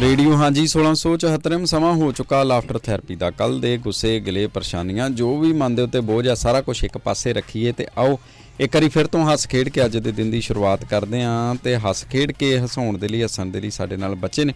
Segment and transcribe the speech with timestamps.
[0.00, 5.38] Radio ਹਾਂਜੀ 1674 ਸਮਾਂ ਹੋ ਚੁੱਕਾ ਲਾਫਟਰ ਥੈਰੇਪੀ ਦਾ। ਕੱਲ ਦੇ ਗੁੱਸੇ ਗਿਲੇ ਪਰੇਸ਼ਾਨੀਆਂ, ਜੋ
[5.38, 8.18] ਵੀ ਮਨ ਦੇ ਉੱਤੇ ਬੋਝ ਆ, ਸਾਰਾ ਕੁਝ ਇੱਕ ਪਾਸੇ ਰੱਖੀਏ ਤੇ ਆਓ,
[8.60, 11.76] ਇੱਕ ਵਾਰੀ ਫਿਰ ਤੋਂ ਹੱਸ ਖੇਡ ਕੇ ਅੱਜ ਦੇ ਦਿਨ ਦੀ ਸ਼ੁਰੂਆਤ ਕਰਦੇ ਆਂ ਤੇ
[11.76, 14.54] ਹੱਸ ਖੇਡ ਕੇ ਹਸਾਉਣ ਦੇ ਲਈ, ਹੱਸਣ ਦੇ ਲਈ ਸਾਡੇ ਨਾਲ ਬੱਚੇ ਨੇ।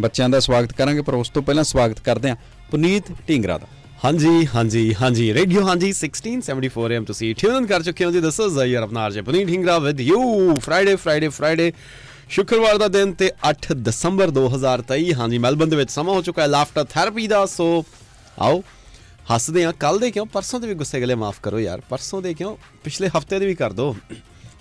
[0.00, 2.36] ਬੱਚਿਆਂ ਦਾ ਸਵਾਗਤ ਕਰਾਂਗੇ, ਪਰ ਉਸ ਤੋਂ ਪਹਿਲਾਂ ਸਵਾਗਤ ਕਰਦੇ ਆਂ
[2.70, 3.66] ਪੁਨੀਤ ਢਿੰਗਰਾ ਦਾ।
[4.04, 8.58] ਹਾਂਜੀ ਹਾਂਜੀ ਹਾਂਜੀ, ਰੇਡੀਓ ਹਾਂਜੀ 1674 ਐਮ ਤੁਸੀਂ ਟਿਊਨ ਕਰ ਚੁੱਕੇ ਹੋ ਜੀ। ਦਿਸ ਇਜ਼
[8.58, 10.20] ਯਰ ਆਪਣਾ RJ Puneet Hingra with you
[10.58, 11.72] Friday Friday Friday
[12.30, 16.46] ਸ਼ੁੱਕਰਵਾਰ ਦਾ ਦਿਨ ਤੇ 8 ਦਸੰਬਰ 2023 ਹਾਂਜੀ ਮੈਲਬਨ ਦੇ ਵਿੱਚ ਸਮਾਂ ਹੋ ਚੁੱਕਾ ਹੈ
[16.46, 17.84] ਲਾਫਟਰ ਥੈਰੇਪੀ ਦਾ ਸੋ
[18.38, 18.62] ਆਓ
[19.34, 20.26] ਹੱਸਦੇ ਆ ਕੱਲ ਦੇ ਕਿਉਂ?
[20.26, 22.56] ਪਰਸੋਂ ਦੇ ਵੀ ਗੁੱਸੇ ਗਲੇ ਮਾਫ ਕਰੋ ਯਾਰ ਪਰਸੋਂ ਦੇ ਕਿਉਂ?
[22.84, 23.96] ਪਿਛਲੇ ਹਫ਼ਤੇ ਦੇ ਵੀ ਕਰ ਦੋ।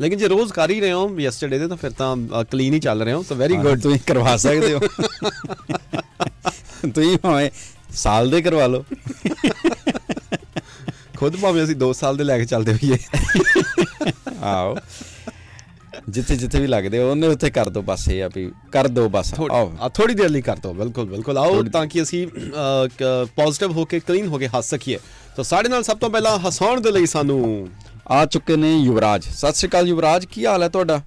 [0.02, 2.16] ਲੇਕਿਨ ਜੇ ਰੋਜ਼ ਕਰ ਹੀ ਰਹੇ ਹੋ ਯੈਸਟਰਡੇ ਦੇ ਤਾਂ ਫਿਰ ਤਾਂ
[2.52, 4.80] ਕਲੀਨ ਹੀ ਚੱਲ ਰਹੇ ਹੋ ਸੋ ਵੈਰੀ ਗੁੱਡ ਤੁਸੀਂ ਕਰਵਾ ਸਕਦੇ ਹੋ।
[6.90, 7.50] ਤੁਸੀਂ ਭਾਵੇਂ
[7.96, 8.84] ਸਾਲ ਦੇ ਕਰਵਾ ਲਓ।
[11.18, 12.98] ਖੁਦ ਭਾਵੇਂ ਅਸੀਂ 2 ਸਾਲ ਦੇ ਲੈ ਕੇ ਚੱਲਦੇ ਹੋਈਏ।
[14.44, 14.76] ਆਓ।
[16.08, 19.34] ਜਿੱਥੇ ਜਿੱਥੇ ਵੀ ਲੱਗਦੇ ਉਹਨੇ ਉੱਥੇ ਕਰ ਦੋ ਬਸ ਇਹ ਆ ਵੀ ਕਰ ਦੋ ਬਸ।
[19.42, 22.26] ਆਓ। ਆ ਥੋੜੀ ਦੇਰ ਲਈ ਕਰ ਦੋ ਬਿਲਕੁਲ ਬਿਲਕੁਲ। ਆਓ ਤਾਂ ਕਿ ਅਸੀਂ
[23.36, 25.00] ਪੋਜ਼ਿਟਿਵ ਹੋ ਕੇ ਕਲੀਨ ਹੋ ਕੇ ਹੱਸ ਸਕੀਏ।
[25.36, 27.70] ਤਾਂ ਸਾਡੇ ਨਾਲ ਸਭ ਤੋਂ ਪਹਿਲਾਂ ਹਸਾਉਣ ਦੇ ਲਈ ਸਾਨੂੰ
[28.12, 30.98] ਆ ਚੁੱਕੇ ਨੇ ਯੁਵਰਾਜ। ਸਤਿ ਸ਼੍ਰੀ ਅਕਾਲ ਯੁਵਰਾਜ ਕੀ ਹਾਲ ਹੈ ਤੁਹਾਡਾ?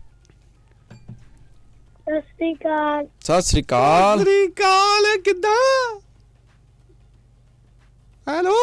[2.02, 4.24] ਸਤਿ ਸ਼੍ਰੀ ਅਕਾਲ। ਸਤਿ ਸ਼੍ਰੀ ਅਕਾਲ।
[4.56, 6.00] ਕਾਲ ਕਿੱਦਾਂ?
[8.26, 8.56] ਹੈਲੋ?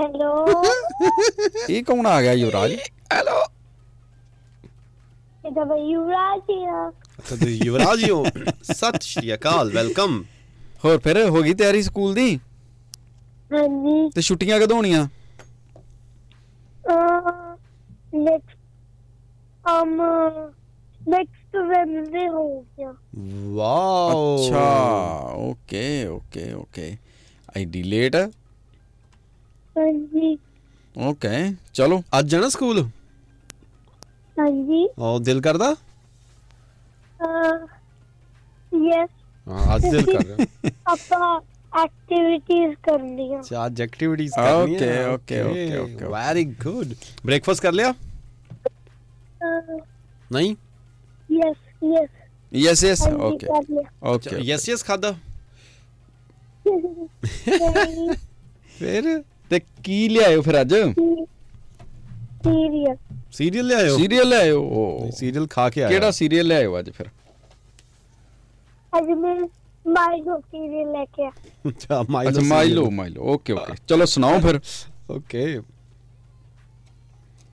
[0.00, 0.64] ਹੈਲੋ?
[1.70, 2.72] ਇਹ ਕੌਣ ਆ ਗਿਆ ਯੁਵਰਾਜ?
[3.12, 3.44] ਹੈਲੋ?
[5.46, 8.24] ਇਹਦਾ ਬਈ ਯੁਵਰਾਜ ਹੀ ਆ ਅੱਛਾ ਤੁਸੀਂ ਯੁਵਰਾਜ ਹੀ ਹੋ
[8.64, 10.22] ਸਤਿ ਸ਼੍ਰੀ ਅਕਾਲ ਵੈਲਕਮ
[10.84, 12.38] ਹੋਰ ਫਿਰ ਹੋ ਗਈ ਤਿਆਰੀ ਸਕੂਲ ਦੀ
[13.52, 15.06] ਹਾਂਜੀ ਤੇ ਛੁੱਟੀਆਂ ਕਦੋਂ ਹੋਣੀਆਂ
[18.14, 18.56] ਨੈਕਸਟ
[19.64, 19.92] um
[21.08, 22.44] ਨੈਕਸਟ ਵੈਨਸਡੇ ਹੋ
[22.78, 22.92] ਗਿਆ
[23.54, 24.66] ਵਾਓ ਅੱਛਾ
[25.36, 26.96] ਓਕੇ ਓਕੇ ਓਕੇ
[27.56, 28.16] ਆਈਡੀ ਲੇਟ
[29.76, 30.36] ਹਾਂਜੀ
[30.96, 31.28] ਓਕੇ
[31.74, 32.86] ਚਲੋ ਅੱਜ ਜਾਣਾ ਸਕੂਲ
[34.38, 35.74] ਹਾਂਜੀ। ਉਹ ਦਿਲ ਕਰਦਾ?
[38.72, 39.10] ਯੈਸ
[39.46, 41.40] ਹਾਂ ਅੱਜ ਦਿਲ ਕਰ ਰਿਹਾ। ਆਪਾਂ
[41.72, 46.10] ਐਕਟੀਵਿਟੀਜ਼ ਕਰਨੀਆਂ। ਅੱਛਾ ਅੱਜ ਐਕਟੀਵਿਟੀਜ਼ ਕਰਨੀਆਂ। Okay, okay, okay, okay.
[46.10, 46.94] Very good
[47.26, 47.94] breakfast ਕਰ ਲਿਆ?
[50.32, 50.54] ਨਹੀਂ?
[51.30, 52.08] Yes yes
[52.52, 53.46] yes yes okay
[54.12, 55.12] okay yes yes ਖਾਦਾ
[58.78, 59.22] ਫਿਰ?
[59.50, 60.74] ਤੇ ਕੀ ਲਿਆਇਓ ਫਿਰ ਅੱਜ?
[62.44, 62.98] ਸੀਰੀਅਸ
[63.36, 63.96] ਸੀਰੀਅਲ ਲਿਆਇਓ?
[63.96, 67.08] ਸੀਰੀਅਲ ਲਿਆਇਓ ਸੀਰੀਅਲ ਖਾ ਕੇ ਆਇਆ ਕਿਹੜਾ ਸੀਰੀਅਲ ਲਿਆਇਓ ਅੱਜ ਫਿਰ?
[68.92, 69.34] ਅੱਜ ਮੈਂ
[69.84, 71.30] ਮਾਈਗੋ ਸੀਰੀਅਲ ਲੈ ਕੇ ਆ।
[71.68, 74.60] ਅੱਛਾ ਮਾਈਲੋ ਅੱਛਾ ਮਾਈਲੋ ਮਾਈਲੋ ਓਕੇ ਓਕੇ। ਚਲੋ ਸੁਣਾਓ ਫਿਰ।
[75.10, 75.42] ਓਕੇ।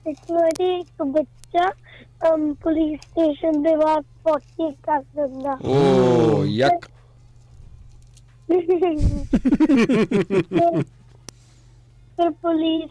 [0.06, 1.70] ਇੱਕ ਵਾਰੀ ਇੱਕ ਬੱਚਾ
[2.32, 6.88] ਅਮ ਪੁਲਿਸ ਸਟੇਸ਼ਨ ਦੇ ਬਾਹਰ ਪੋਟੀ ਕਰ ਦਿੰਦਾ। ਓ ਯਕ।
[12.16, 12.90] ਫਿਰ ਪੁਲਿਸ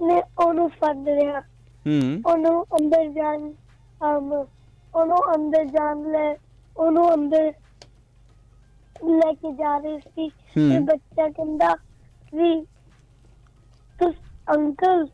[0.00, 1.40] ਨੇ ਉਹਨੂੰ ਫੜ ਲਿਆ।
[1.86, 3.52] ਹੂੰ। ਉਹਨੂੰ ਅੰਦਰ ਜਾਣ
[4.00, 4.32] ਅਮ
[4.94, 6.34] ਉਹਨੂੰ ਅੰਦਰ ਜਾਣ ਲੈ
[6.76, 7.52] ਉਹਨੂੰ ਅੰਦਰ
[9.10, 11.74] ਲੈ ਕੇ ਜਾ ਰਹੇ ਸੀ। ਹੂੰ। ਤੇ ਬੱਚਾ ਕਹਿੰਦਾ
[12.34, 12.64] ਵੀ
[13.98, 14.14] ਤੁਸ
[14.56, 15.06] ਅੰਕਲ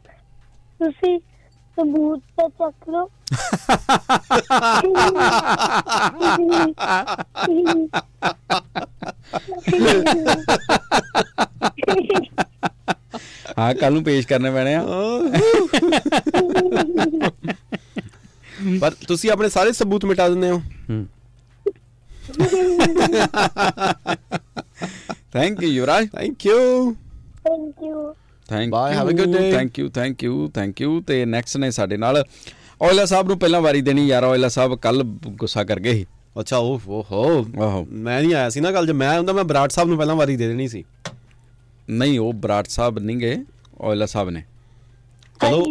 [0.81, 1.19] ਤੁਸੀਂ
[1.79, 3.09] ਸਬੂਤ ਤਾਂ ਚੱਕ ਲਓ।
[13.59, 14.83] ਹਾਂ ਕੱਲ ਨੂੰ ਪੇਸ਼ ਕਰਨੇ ਪੈਣੇ ਆ।
[18.81, 20.59] ਪਰ ਤੁਸੀਂ ਆਪਣੇ ਸਾਰੇ ਸਬੂਤ ਮਿਟਾ ਦਿੰਦੇ ਹੋ।
[20.91, 21.07] ਹੂੰ।
[25.33, 26.95] Thank you Yuvraj thank you
[27.45, 28.15] thank you
[28.49, 29.51] thank Bye, have a good day.
[29.53, 32.23] Thank you thank you thank you ਤੇ ਨੈਕਸਟ ਨੇ ਸਾਡੇ ਨਾਲ
[32.83, 36.07] ਔਇਲਾ ਸਾਹਿਬ ਨੂੰ ਪਹਿਲਾਂ ਵਾਰੀ ਦੇਣੀ ਯਾਰ ਔਇਲਾ ਸਾਹਿਬ ਕੱਲ ਗੁੱਸਾ ਕਰ ਗਏ ਸੀ।
[36.41, 37.45] ਅੱਛਾ ਉਹ ਹੋ
[37.89, 40.37] ਮੈਂ ਨਹੀਂ ਆਇਆ ਸੀ ਨਾ ਕੱਲ ਜੇ ਮੈਂ ਹੁੰਦਾ ਮੈਂ ਬਰਾੜ ਸਾਹਿਬ ਨੂੰ ਪਹਿਲਾਂ ਵਾਰੀ
[40.37, 40.85] ਦੇ ਦੇਣੀ ਸੀ।
[41.89, 43.37] ਨਹੀਂ ਉਹ ਬਰਾੜ ਸਾਹਿਬ ਨਹੀਂ ਗਏ
[43.81, 44.43] ਔਇਲਾ ਸਾਹਿਬ ਨੇ
[45.41, 45.63] ਚਲੋ।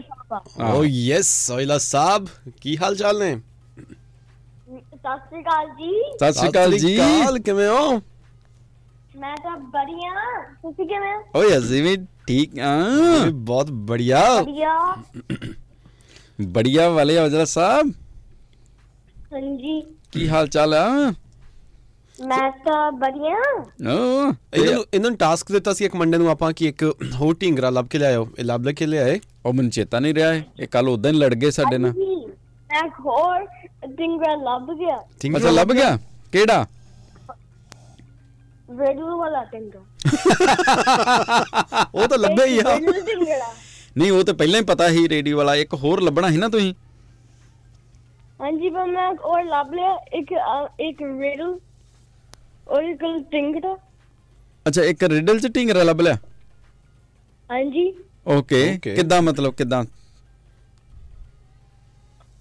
[0.00, 2.26] ਸਾਬਾ ਆਹੋ। ਓ ਯੈਸ ਸੋਇਲਾ ਸਾਹਿਬ
[2.60, 6.96] ਕੀ ਹਾਲ ਚਾਲ ਨੇ ਸਤਿ ਸ਼੍ਰੀ ਅਕਾਲ ਜੀ ਸਤਿ ਸ਼੍ਰੀ ਅਕਾਲ ਜੀ
[7.44, 8.00] ਕਿਵੇਂ ਹੋ
[9.16, 10.14] ਮੈਂ ਤਾਂ ਬੜੀਆ
[10.62, 11.96] ਤੁਸੀਂ ਕਿਵੇਂ ਹੋ ਓਏ ਅਸੀਂ ਵੀ
[12.26, 12.74] ਠੀਕ ਆ
[13.30, 14.74] ਬਹੁਤ ਬੜੀਆ ਬੜੀਆ
[16.48, 17.92] ਬੜੀਆ ਵਾਲੇ ਔਜਲਾ ਸਾਹਿਬ
[19.32, 19.80] ਹਾਂਜੀ
[20.12, 20.86] ਕੀ ਹਾਲ ਚਾਲ ਆ
[22.20, 23.62] ਮੈਂ ਤਾਂ ਬੜੀਆ ਓ
[24.54, 26.84] ਇਹਨਾਂ ਨੂੰ ਇਹਨਾਂ ਨੂੰ ਟਾਸਕ ਦਿੱਤਾ ਸੀ ਇੱਕ ਮੰਡੇ ਨੂੰ ਆਪਾਂ ਕਿ ਇੱਕ
[27.14, 30.32] ਹੋਰ ਢੀਂਗਰਾ ਲੱਭ ਕੇ ਲਿਆਓ ਇਹ ਲੱਭ ਲੈ ਕੇ ਲਿਆਏ। ਉਹ ਮੈਨੂੰ ਚੇਤਾ ਨਹੀਂ ਰਿਹਾ
[30.34, 33.46] ਇਹ। ਕੱਲ ਉਦਾਂ ਹੀ ਲੜ ਗਏ ਸਾਡੇ ਨਾਲ। ਮੈਂ ਇੱਕ ਹੋਰ
[33.88, 35.98] ਡਿੰਗਰਾ ਲੱਭ ਗਿਆ। ਢੀਂਗਰਾ ਅੱਛਾ ਲੱਭ ਗਿਆ?
[36.32, 36.66] ਕਿਹੜਾ?
[38.80, 39.80] ਰੇਡੂ ਵਾਲਾ ਡਿੰਗਰਾ
[41.94, 42.78] ਉਹ ਤਾਂ ਲੱਭਿਆ ਹੀ ਆ।
[43.98, 46.74] ਨਹੀਂ ਉਹ ਤਾਂ ਪਹਿਲਾਂ ਹੀ ਪਤਾ ਸੀ ਰੇਡੀਓ ਵਾਲਾ ਇੱਕ ਹੋਰ ਲੱਭਣਾ ਸੀ ਨਾ ਤੁਸੀਂ।
[48.40, 50.32] ਹਾਂਜੀ ਪਰ ਮੈਂ ਹੋਰ ਲੱਭ ਲਿਆ। ਇੱਕ
[50.80, 51.60] ਇੱਕ ਰੇਡੂ
[52.66, 53.76] ਇੱਕ ਡਿੰਗਰਾ
[54.66, 56.18] ਅੱਛਾ ਇੱਕ ਰਿਡਲ ਚ ਢਿੰਗਰਾ ਲੱਭ ਲਿਆ?
[57.50, 57.86] ਹਾਂਜੀ।
[58.28, 58.94] Okay Okay.
[58.94, 59.84] ਕਿੱਦਾਂ ਮਤਲਬ ਕਿੱਦਾਂ?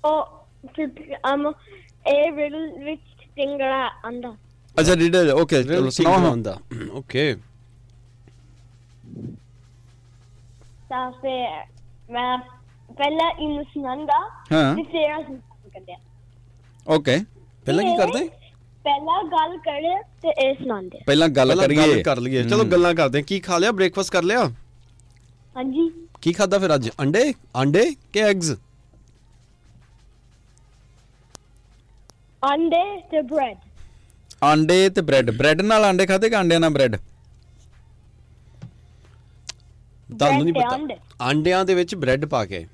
[0.03, 4.35] ਉਹ ਫਿਰ ਅਮ ਇਹ ਰਿਡਲ ਵਿੱਚ stingray anda.
[4.77, 6.57] ਅੱਛਾ ਡੀਡਰ ਓਕੇ ਚਲੋ ਸੁਣਾਓ ਹਾਂ ਹੁੰਦਾ
[6.91, 7.35] ਓਕੇ।
[10.89, 11.63] ਤਾਂ ਫਿਰ
[12.09, 12.37] ਮੈਂ
[12.89, 14.19] ਪਹਿਲਾਂ ਇਹਨੂੰ ਸੁਣਾਂਗਾ
[14.51, 15.39] ਹਾਂ। ਤੇ ਫਿਰ ਅਸੀਂ
[15.69, 15.95] ਕਰਦੇ
[16.87, 17.17] ਓਕੇ।
[17.65, 18.27] ਪਹਿਲਾਂ ਕੀ ਕਰਦੇ?
[18.85, 22.93] ਪਹਿਲਾਂ ਗੱਲ ਕਰੇ ਤੇ ਇਹ ਸੁਣਾਉਂਦੇ ਪਹਿਲਾਂ ਗੱਲ ਪਹਿਲਾਂ ਗੱਲ ਕਰੀਏ। ਕਰ ਲਈਏ। ਚਲੋ ਗੱਲਾਂ
[22.95, 23.71] ਕਰਦੇ ਹਾਂ। ਕੀ ਖਾ ਲਿਆ?
[23.71, 24.43] ਬ੍ਰੇਕਫਾਸਟ ਕਰ ਲਿਆ?
[25.55, 25.89] ਹਾਂਜੀ।
[26.21, 26.89] ਕੀ ਖਾਦਾ ਫਿਰ ਅੱਜ?
[27.01, 27.33] ਅੰਡੇ?
[27.61, 28.51] ਅੰਡੇ ਕਿ ਐਗਸ
[32.41, 33.57] ਅੰਡੇ ਤੇ ਬ੍ਰੈਡ
[34.43, 36.95] ਆਂਡੇ ਤੇ ਬ੍ਰੈਡ ਬ੍ਰੈਡ ਨਾਲ ਆਂਡੇ ਖਾਦੇ ਕਿ ਆਂਡਿਆਂ ਨਾਲ ਬ੍ਰੈਡ
[40.19, 42.65] ਤੁਹਾਨੂੰ ਨਹੀਂ ਪਤਾ। ਅੰਡੇ। ਆਂਡਿਆਂ ਦੇ ਵਿੱਚ ਬ੍ਰੈਡ ਪਾ ਕੇ।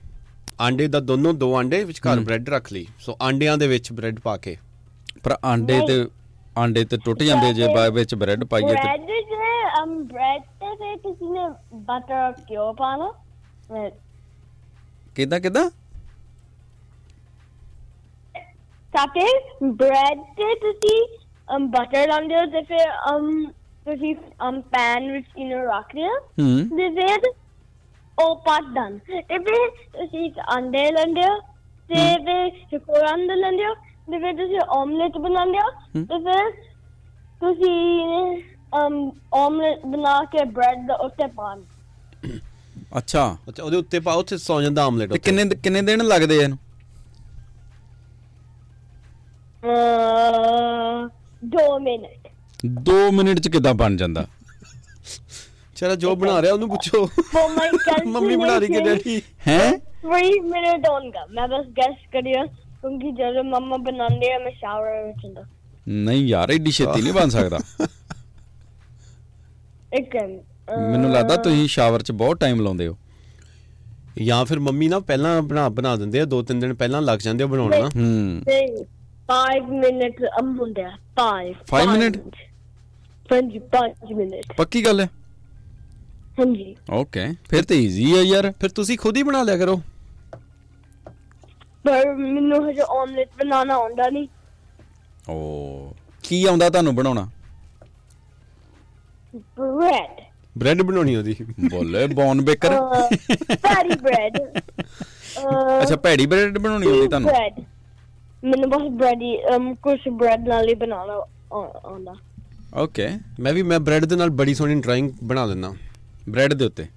[0.61, 4.37] ਆਂਡੇ ਦਾ ਦੋਨੋਂ ਦੋ ਆਂਡੇ ਵਿਚਕਾਰ ਬ੍ਰੈਡ ਰੱਖ ਲਈ। ਸੋ ਆਂਡਿਆਂ ਦੇ ਵਿੱਚ ਬ੍ਰੈਡ ਪਾ
[4.37, 4.57] ਕੇ।
[5.23, 6.05] ਪਰ ਆਂਡੇ ਤੇ
[6.57, 9.21] ਆਂਡੇ ਤੇ ਟੁੱਟ ਜਾਂਦੇ ਜੇ ਬਾਅਦ ਵਿੱਚ ਬ੍ਰੈਡ ਪਾਈਏ ਤੇ। ਬ੍ਰੈਡ ਜੇ
[9.83, 11.47] ਅਮ ਬ੍ਰੈਡ ਤੇ ਫਿਰ ਤੁਸੀਂ ਨੇ
[11.85, 13.11] ਬਟਰ ਕਿਉਂ ਪਾਣਾ?
[15.15, 15.69] ਕਿਦਾਂ ਕਿਦਾਂ?
[18.93, 19.25] ਤਾਂ ਕਿ
[19.63, 20.99] ਬ੍ਰੈਡ ਤੇ ਤੁਸੀਂ
[21.55, 23.29] ਅਮ ਬਟਰ ਲਾਉਂਦੇ ਹੋ ਤੇ ਫਿਰ ਅਮ
[23.85, 24.15] ਤੁਸੀਂ
[24.47, 27.29] ਅਮ ਪੈਨ ਵਿੱਚ ਇਹਨੂੰ ਰੱਖਦੇ ਹੋ। ਹੂੰ। ਤੇ ਫਿਰ
[28.17, 31.39] ਉਹ ਪੱਕ ਦਨ ਤੇ ਫਿਰ ਤੁਸੀਂ ਅੰਡੇ ਲੈਂਦੇ ਹੋ
[31.89, 32.17] ਤੇ
[32.77, 33.73] ਫਿਰ ਅੰਡਾ ਲੈਂਦੇ ਹੋ
[34.11, 36.51] ਤੇ ਫਿਰ ਤੁਸੀਂ ਆਮਲੇਟ ਬਣਾਉਂਦੇ ਹੋ ਤੇ ਫਿਰ
[37.41, 38.41] ਤੁਸੀਂ
[38.85, 41.61] ਅਮ ਆਮਲੇਟ ਬਣਾ ਕੇ ਬ੍ਰੈਡ ਦੇ ਉੱਤੇ ਪਾਣ
[42.97, 46.41] ਅੱਛਾ। ਅੱਛਾ ਉਹਦੇ ਉੱਤੇ ਪਾ ਉੱਥੇ ਸੌ ਜਾਂਦਾ ਆਮਲੇਟ ਤੇ ਕਿੰਨੇ ਕਿੰਨੇ ਦਿਨ ਲੱਗਦੇ ਆ
[46.41, 46.57] ਇਹਨੂੰ?
[49.63, 51.07] ਅਹ,
[51.45, 52.27] ਦੋ ਮਿੰਟ।
[52.89, 54.25] 2 ਮਿੰਟ ਚ ਕਿਦਾਂ ਬਣ ਜਾਂਦਾ?
[55.75, 59.21] ਚਲੋ ਜੋ ਬਣਾ ਰਿਹਾ ਉਹਨੂੰ ਪੁੱਛੋ। For my ਮੰਮੀ ਬਣਾ ਰਹੀ ਕਿ calculation, ਡੈਡੀ?
[59.47, 59.71] ਹੈ?
[60.05, 62.45] 3 ਮਿੰਟ ਹੋਣਗਾ ਮੈਂ ਬਸ ਗੈਸ ਕਰਿਆ
[62.81, 65.43] ਕਿਉਂਕਿ ਜਦੋਂ ਮੰਮਾ ਬਣਾਉਂਦੇ ਆ ਮੈਂ ਸ਼ਾਵਰ ਵਿੱਚ ਹੁੰਦਾ।
[65.87, 67.59] ਨਹੀਂ ਯਾਰ ਏਡੀ ਛੇਤੀ ਨਹੀਂ ਬਣ ਸਕਦਾ।
[69.93, 70.41] ਇੱਕ ਮਿੰਟ
[70.91, 72.97] ਮੈਨੂੰ ਲੱਗਦਾ ਤੁਸੀਂ ਸ਼ਾਵਰ 'ਚ ਬਹੁਤ ਟਾਈਮ ਲਾਉਂਦੇ ਹੋ।
[74.21, 77.43] ਜਾਂ ਫਿਰ ਮੰਮੀ ਨਾ ਪਹਿਲਾਂ ਬਣਾ ਬਣਾ ਦਿੰਦੇ ਆ ਦੋ ਤਿੰਨ ਦਿਨ ਪਹਿਲਾਂ ਲੱਗ ਜਾਂਦੇ
[77.43, 78.85] ਆ ਬਣਾਉਣ ਨਾ ਹੂੰ। ਤੇ
[79.27, 82.21] 5 ਮਿੰਟ ਅਮ ਹੁੰਦੇ ਆ 5 Five minute?
[83.33, 85.09] ਹਾਂਜੀ 5 ਮਿੰਟ ਪੱਕੀ ਗੱਲ ਹੈ?
[86.39, 89.81] ਹਾਂਜੀ। ਓਕੇ ਫਿਰ ਤੇ ਈਜ਼ੀ ਆ ਯਾਰ। ਫਿਰ ਤੁਸੀਂ ਖੁਦ ਹੀ ਬਣਾ ਲਿਆ ਕਰੋ।
[91.85, 94.27] ਪਰ ਮੈਨੂੰ ਹਜੇ ਆਮਲੇਟ ਬਣਾਉਣਾ ਆਉਂਦਾ ਨਹੀਂ।
[95.29, 95.93] ਓ
[96.23, 97.27] ਕੀ ਆਉਂਦਾ ਤੁਹਾਨੂੰ ਬਣਾਉਣਾ?
[99.59, 100.19] ਬ੍ਰੈਡ
[100.57, 101.35] ਬ੍ਰੈਡ ਬਣਾਉਣੀ ਉਹਦੀ।
[101.71, 102.75] ਬੋਲੇ ਬੌਨ ਬੇਕਰ
[103.57, 104.37] ਫੈਰੀ ਬ੍ਰੈਡ
[105.81, 107.29] ਅੱਛਾ ਭੈੜੀ ਬ੍ਰੈਡ ਬਣਾਉਣੀ ਆਉਂਦੀ ਤੁਹਾਨੂੰ?
[107.29, 107.59] ਬ੍ਰੈਡ
[108.43, 109.37] ਮੈਨੂੰ ਬਸ ਬ੍ਰੈਡ ਹੀ
[109.83, 111.13] ਕੁਝ ਬ੍ਰੈਡ ਨਾਲ ਹੀ ਬਣਾਉਣਾ
[111.53, 112.13] ਆਉਂਦਾ।
[112.77, 113.07] ਓਕੇ
[113.39, 115.73] ਮੈਂ ਵੀ ਮੈਂ ਬ੍ਰੈਡ ਦੇ ਨਾਲ ਬੜੀ ਸੋਹਣੀ ਡਰਾਇੰਗ ਬਣਾ ਦਿੰਦਾ
[116.29, 116.87] ਬ੍ਰੈਡ ਦੇ ਉੱਤੇ।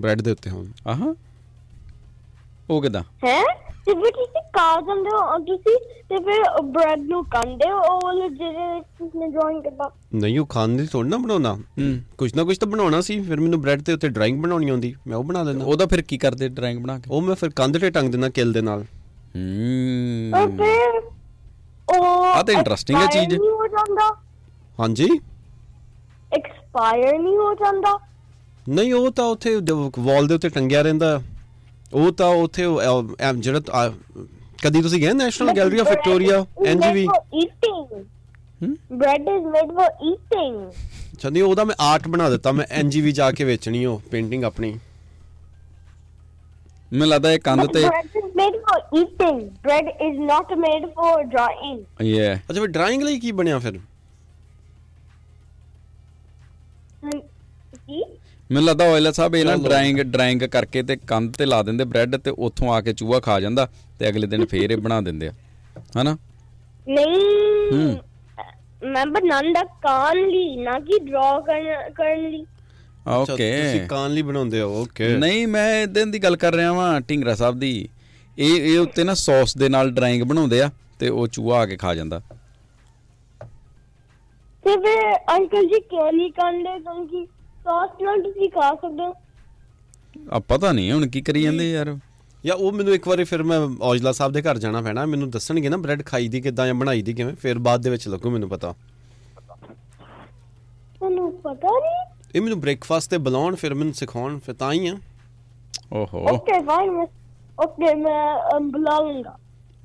[0.00, 1.14] ਬ੍ਰੈਡ ਦੇ ਉੱਤੇ ਹੁਣ। ਆਹਾਂ।
[2.70, 3.02] ਉਹ ਕਿਦਾਂ?
[3.24, 3.42] ਹੈ?
[3.86, 5.78] ਤੇ ਫਿਰ ਤੁਸੀਂ ਕਾ ਜਾਂਦੇ ਹੋ ਔਰ ਤੁਸੀਂ
[6.08, 10.68] ਤੇ ਫਿਰ ਬ੍ਰੈਡ ਨੂੰ ਕੰਦੇ ਹੋ ਉਹ ਵਾਲੇ ਜਿਹੜੇ ਤੁਸੀਂ ਡਰਾਇੰਗ ਕਰਦਾ ਨਹੀਂ ਉਹ ਖਾਣ
[10.68, 11.58] ਦੀ ਥੋੜਾ ਨਾ ਬਣਾਉਣਾ।
[12.18, 15.16] ਕੁਛ ਨਾ ਕੁਛ ਤਾਂ ਬਣਾਉਣਾ ਸੀ ਫਿਰ ਮੈਨੂੰ ਬ੍ਰੈਡ ਦੇ ਉੱਤੇ ਡਰਾਇੰਗ ਬਣਾਉਣੀ ਆਉਂਦੀ ਮੈਂ
[15.16, 17.10] ਉਹ ਬਣਾ ਲੈਂਦਾ ਉਹਦਾ ਫਿਰ ਕੀ ਕਰਦੇ ਡਰਾਇੰਗ ਬਣਾ ਕੇ?
[17.10, 21.00] ਉਹ ਮੈਂ ਫਿਰ ਕੰਧ ਤੇ ਟੰਗ ਦਿੰਦਾ ਕਿਲ ਦੇ ਨਾਲ। ਔਰ ਹੂੰ ਫਿਰ
[21.96, 24.16] ਉਹ ਆਹ ਤਾਂ interesting ਹੈ ਚੀਜ਼। ਨਹੀਂ ਹੋ ਜਾਂਦਾ।
[24.80, 25.08] ਹਾਂਜੀ?
[26.32, 27.98] ਐਕਸਪਾਇਰ ਨਹੀਂ ਹੋ ਜਾਂਦਾ।
[28.68, 29.60] ਨਹੀਂ ਉਹ ਤਾਂ ਉੱਥੇ
[29.98, 31.22] ਵਾਲ ਦੇ ਉੱਤੇ ਟੰਗਿਆ ਰਹਿੰਦਾ।
[31.92, 32.64] ਉਹ ਤਾਂ ਉੱਥੇ
[33.36, 33.60] ਜਿਹੜਾ
[34.62, 37.06] ਕਦੀ ਤੁਸੀਂ ਗਏ national gallery of Victoria NGV?
[38.92, 40.70] Bread is made for eating
[41.20, 44.72] ਚੰਦੀ ਉਹਦਾ ਮੈਂ ਆਰਟ ਬਣਾ ਦਿੱਤਾ ਮੈਂ ਐਨਜੀਵੀ ਜਾ ਕੇ ਵੇਚਣੀ ਉਹ ਪੇਂਟਿੰਗ ਆਪਣੀ।
[46.92, 47.82] ਮੈਨੂੰ ਲੱਗਦਾ ਇਹ ਕੰਧ ਤੇ
[48.38, 49.38] made for eating.
[49.66, 53.78] Bread is not made for drying ਇਹ ਅੱਛਾ ਫਿਰ ਡਰਾਇੰਗ ਲਈ ਕੀ ਬਣਿਆ ਫਿਰ?
[57.76, 58.02] ਕੀ?
[58.50, 61.84] ਮੈਨੂੰ ਲੱਗਦਾ ਆਇਲ ਸਾਹਿਬ ਇਹ ਨਾ ਚਲੋ। ਡਰਾਇੰਗ ਡਰਾਇੰਗ ਕਰਕੇ ਤੇ ਕੰਧ ਤੇ ਲਾ ਦਿੰਦੇ
[61.84, 65.28] ਬ੍ਰੈਡ ਤੇ ਉੱਥੋਂ ਆ ਕੇ ਚੂਹਾ ਖਾ ਜਾਂਦਾ ਤੇ ਅਗਲੇ ਦਿਨ ਫੇਰ ਇਹ ਬਣਾ ਦਿੰਦੇ
[65.28, 65.32] ਆ।
[66.02, 66.16] ਹਨਾ?
[66.88, 67.20] ਨਹੀਂ
[67.72, 67.98] ਹੂੰ।
[68.90, 72.44] ਮੈਂ ਬਣਾਉਂਦਾ ਕਾਨ ਲਈ ਨਾ ਕਿ ਡਰਾ ਕਰਨ ਲਈ।
[73.08, 77.00] ਓਕੇ ਤੁਸੀਂ ਕਾਨ ਲਈ ਬਣਾਉਂਦੇ ਹੋ ਓਕੇ ਨਹੀਂ ਮੈਂ ਇਦਾਂ ਦੀ ਗੱਲ ਕਰ ਰਿਹਾ ਵਾਂ
[77.00, 77.88] ਢਿੰਗਰਾ ਸਾਹਿਬ ਦੀ।
[78.38, 81.76] ਇਹ ਇਹ ਉੱਤੇ ਨਾ ਸੌਸ ਦੇ ਨਾਲ ਡਰਾਇੰਗ ਬਣਾਉਂਦੇ ਆ ਤੇ ਉਹ ਚੂਹਾ ਆ ਕੇ
[81.76, 82.20] ਖਾ ਜਾਂਦਾ।
[84.64, 87.26] ਤੇ ਫਿਰ ਅੰਕਲ ਜੀ ਕਿਉਂ ਨਹੀਂ ਕਰਦੇ ਕਿਉਂਕਿ
[87.64, 89.14] ਸੌਸ ਨਾਲ ਤੁਸੀਂ ਖਾ ਸਕਦੇ ਹੋ।
[90.32, 91.96] ਆ ਪਤਾ ਨਹੀਂ ਹੁਣ ਕੀ ਕਰੀ ਜਾਂਦੇ ਯਾਰ।
[92.44, 95.68] ਜਾਂ ਉਹ ਮੈਨੂੰ ਇੱਕ ਵਾਰੀ ਫਿਰ ਮੈਂ ਔਜਲਾ ਸਾਹਿਬ ਦੇ ਘਰ ਜਾਣਾ ਪੈਣਾ ਮੈਨੂੰ ਦੱਸਣਗੇ
[95.68, 98.48] ਨਾ ਬ੍ਰੈਡ ਖਾਈ ਦੀ ਕਿੱਦਾਂ ਜਾਂ ਬਣਾਈ ਦੀ ਕਿਵੇਂ ਫਿਰ ਬਾਅਦ ਦੇ ਵਿੱਚ ਲੱਗੂ ਮੈਨੂੰ
[98.48, 98.74] ਪਤਾ।
[100.94, 102.04] ਤੁਹਾਨੂੰ ਪਤਾ ਨਹੀਂ?
[102.34, 104.94] ਇਹ ਮੈਨੂੰ ਬ੍ਰੇਕਫਾਸਟ ਤੇ ਬੁਲਾਉਣ ਫਿਰ ਮੈਨੂੰ ਸਿਖਾਉਣ ਫਿਰ ਤਾਂ ਹੀ ਆ।
[105.92, 107.06] ਓਹੋ। ਓਕੇ ਫਾਈਨ
[107.64, 109.36] ਓਕੇ ਮੈਂ ਅਮ, ਬੁਲਾ ਲੂੰਗਾ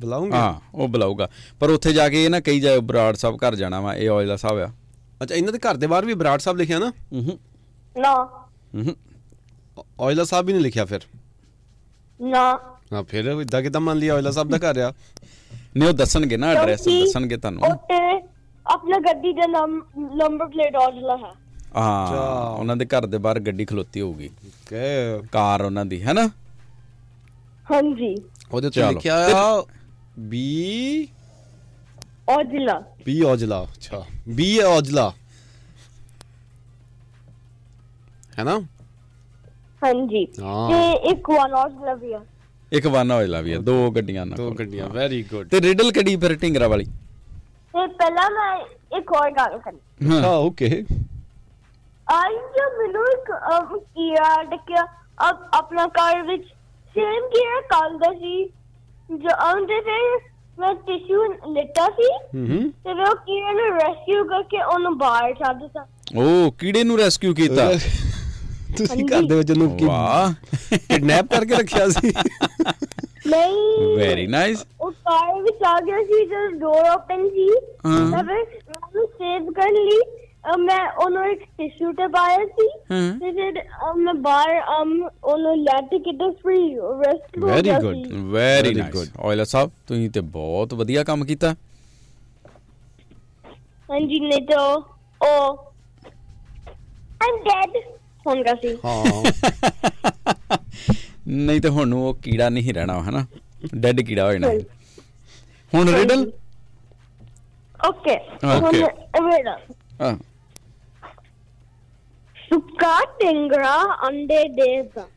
[0.02, 1.28] ਬੁਲਾਉਂਗੇ ਹਾਂ ਉਹ ਬੁਲਾਊਗਾ।
[1.60, 4.36] ਪਰ ਉੱਥੇ ਜਾ ਕੇ ਇਹ ਨਾ ਕਹੀ ਜਾਓ ਬਰਾੜ ਸਾਹਿਬ ਘਰ ਜਾਣਾ ਵਾ ਇਹ ਔਜਲਾ
[4.36, 4.72] ਸਾਹਿਬ ਆ।
[5.24, 6.92] ਅੱਛਾ ਇਹਨਾਂ ਦੇ ਘਰ ਦੇ ਬਾਹਰ ਵੀ ਬਰਾੜ ਸਾਹਿਬ ਲਿਖਿਆ ਨਾ?
[7.14, 7.40] ਹੂੰ।
[7.98, 8.14] ਨਾ।
[8.76, 8.96] ਹੂੰ
[10.00, 11.00] ਔਜਲਾ ਸਾਹਿਬ ਵੀ ਨਹੀਂ ਲਿਖਿਆ ਫਿਰ?
[12.22, 12.60] ਨਾ।
[12.94, 14.94] ਹਾਂ ਫਿਰ ਇਦਾਂ ਕਿਦਾਂ ਮੰਨ ਲਿਆ ਔਜਲਾ ਸਾਹਿਬ ਦਾ ਘਰ ਆ?
[15.78, 18.22] ਨਹੀਂ ਉਹ ਦੱਸਣਗੇ ਨਾ ਐਡਰੈਸ ਕਿਉਂਕਿ ਦੱਸਣਗੇ ਤੁਹਾਨੂੰ। ਉੱਤੇ
[18.66, 19.46] ਆਪਣਾ ਗੱਡੀ ਦਾ
[20.16, 21.32] ਨੰਬਰ ਪਲੇਟ ਔਜਲਾ ਹੈ।
[21.78, 26.28] ਹਾਂ। ਉਹਨਾਂ ਦੇ ਘਰ ਦੇ ਬਾਹਰ ਗੱਡੀ ਖਲੋਤੀ ਹੋਊਗੀ। ਓਕੇ ਕਾਰ ਉਹਨਾਂ ਦੀ ਹੈ ਨਾ?
[27.72, 28.16] ਹਾਂਜੀ।
[28.52, 29.64] ਉਹਦੇ ਉੱਤੇ ਚਲੋ। ਲਿਖਿਆ ਆ
[30.20, 31.08] ਬੀ
[32.30, 35.14] ਔਜਲਾ। ਬੀ ਔਜਲਾ ਅੱਛਾ। ਬੀ ਔਜਲਾ।
[38.40, 38.60] ਹੈ ਨਾ
[39.82, 40.82] ਹਾਂਜੀ। ਤੇ
[41.12, 42.20] ਇੱਕ ਵਨ ਔਜਲਾ ਵੀ ਆ।
[42.72, 46.16] ਇੱਕ ਵਾਨਾ ਹੋਇਲਾ ਵੀ ਆ ਦੋ ਗੱਡੀਆਂ ਨਾਲ। ਦੋ ਗੱਡੀਆਂ ਵੈਰੀ ਗੁੱਡ ਤੇ ਰਿਡਲ ਕਿਹੜੀ
[46.18, 46.86] ਫਿਰ ਢਿੰਗਰਾ ਵਾਲੀ?
[47.74, 48.56] ਤੇ ਪਹਿਲਾਂ ਮੈਂ
[48.98, 50.68] ਇੱਕ ਹੋਰ ਗੱਲ ਕਰਨੀ ਹਾਂ। ਓਕੇ
[52.08, 53.32] ਆਈ ਜੋ ਮੈਨੂੰ ਇੱਕ
[54.52, 54.86] ਡਕਿਆ
[55.30, 56.44] ਅਬ ਆਪਣਾ ਘਰ ਵਿੱਚ
[56.96, 58.44] ਸੇਮ ਕੀੜਾ ਕੱਲਦਾ ਸੀ।
[59.10, 59.98] ਜੋ ਆਉਂਦੇ ਤੇ
[60.60, 62.08] ਮੈਂ ਟਿਸ਼ੂ ਲਿੱਤਾ ਸੀ।
[62.84, 65.86] ਤੇ ਉਹ ਕੀੜੇ ਨੂੰ ਰੈਸਕਿਊ ਕਰਕੇ ਉਹਨੂੰ ਬਾਹਰ ਛੱਡ ਦਿੱਤਾ।
[66.18, 67.70] ਓ ਕੀੜੇ ਨੂੰ ਰੈਸਕਿਊ ਕੀਤਾ?
[68.78, 70.34] ਤੁਸੀਂ ਘਰ ਦੇ ਵਿੱਚ ਉਹਨੂੰ ਵਾਹ।
[70.78, 72.14] ਕਿਡਨੈਪ ਕਰਕੇ ਰੱਖਿਆ ਸੀ।
[73.28, 77.50] ਨਹੀਂ। ਵੈਰੀ ਨਾਈਸ ਉਹ ਕਾਰ ਵਿੱਚ ਆ ਗਿਆ ਸੀ ਜਦੋਂ ਡੋਰ ਓਪਨ ਸੀ।
[77.84, 80.00] ਤਾਂ ਮੈਂ ਉਹਨੂੰ ਸੇਵ ਕਰ ਲਈ।
[80.60, 82.68] ਮੈਂ ਉਹਨੂੰ ਇੱਕ ਟਿਸ਼ੂ ਤੇ ਪਾਇਆ ਸੀ।
[83.20, 83.64] ਤੇ ਫਿਰ
[83.96, 89.28] ਮੈਂ ਬਾਹਰ ਅਮ ਉਹਨੂੰ ਲੈਟ ਕੇ ਤਾਂ ਫ੍ਰੀ ਰੈਸਟ ਹੋ very Very nice good.
[89.28, 91.56] Aila Sahib ਤੁਸੀਂ ਤੇ ਬਹੁਤ ਵਧੀਆ ਕੰਮ ਕੀਤਾ।
[93.92, 94.76] ਹਾਂਜੀ ਨਹੀਂ ਤਾਂ
[95.28, 95.70] ਉਹ।
[97.22, 99.24] I'm dead ਹੋਣ ਸੀ। ਹਾਂ।
[101.28, 103.26] ਨਹੀਂ ਤੇ ਹੁਣ ਉਹ ਕੀੜਾ ਨਹੀਂ ਰਹਿਣਾ ਹਨਾ?
[103.76, 104.48] ਡੈਡ ਕੀੜਾ ਹੋ ਜਾਣਾ।
[105.74, 106.32] ਹੁਣ ਰਿਡਲ
[107.90, 108.18] ਓਕੇ.
[109.22, 109.48] ਵੇਟ
[110.02, 110.18] ਹਾਂ।
[112.50, 115.08] ਸੁੱਕਾ ਟਿੰਗਰਾ ਅੰਡੇ ਦੇਗਾ।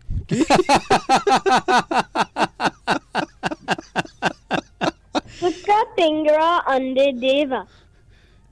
[5.40, 7.66] ਸੁੱਕਾ ਟਿੰਗਰਾ ਅੰਡੇ ਦੇਵਾ।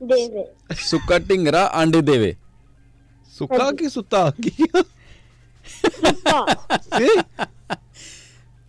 [0.03, 2.37] ਦੇਵੇ। ਸੁੱਕਾ ਢਿੰਗਰਾ ਆਂਡੇ ਦੇਵੇ।
[3.41, 4.33] ਸੁੱਕਾ ਕੀ ਸੁੱਤਾ?
[4.43, 4.51] ਕੀ
[5.87, 6.47] ਸੁੱਕਾ।
[6.81, 7.09] ਸੀ?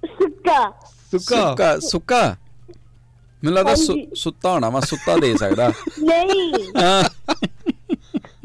[0.06, 0.70] ਸੁੱਕਾ।
[1.12, 1.50] ਸੁੱਕਾ?
[1.50, 2.38] ਸੁੱਕਾ ਸੁੱਕਾ।
[3.44, 5.68] ਮੈਨੂੰ ਲੱਗਦਾ ਸੁ- ਹਾਂਜੀ। ਸੁੱਤਾ ਹੋਣਾ ਵਾ ਸੁੱਤਾ ਦੇ ਸਕਦਾ।
[6.04, 7.04] ਨਹੀਂ। ਹਾਂ।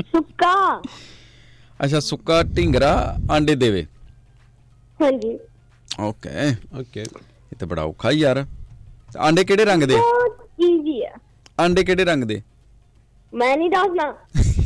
[0.03, 0.83] ਸੁੱਕਾ।
[1.85, 3.87] ਅੱਛਾ ਸੁੱਕਾ ਢਿੰਗਰਾ ਆਂਡੇ ਦੇਵੇ।
[5.03, 5.39] ਹਾਂਜੀ।
[6.01, 8.47] ਓਕੇ। ਓਕੇ। ਇਹ ਤਾਂ ਬੜਾ ਔਖਾ ਹੀ ਯਾਰ।
[9.19, 9.97] ਆਂਡੇ ਕਿਹੜੇ ਰੰਗ ਦੇ?
[9.97, 11.15] ਬਹੁਤ ਈਜ਼ੀ ਹੈ
[11.61, 12.43] ਆਂਡੇ ਕਿਹੜੇ ਰੰਗ ਦੇ?
[13.35, 14.15] ਮੈਂ ਨਹੀਂ ਦੱਸਣਾ।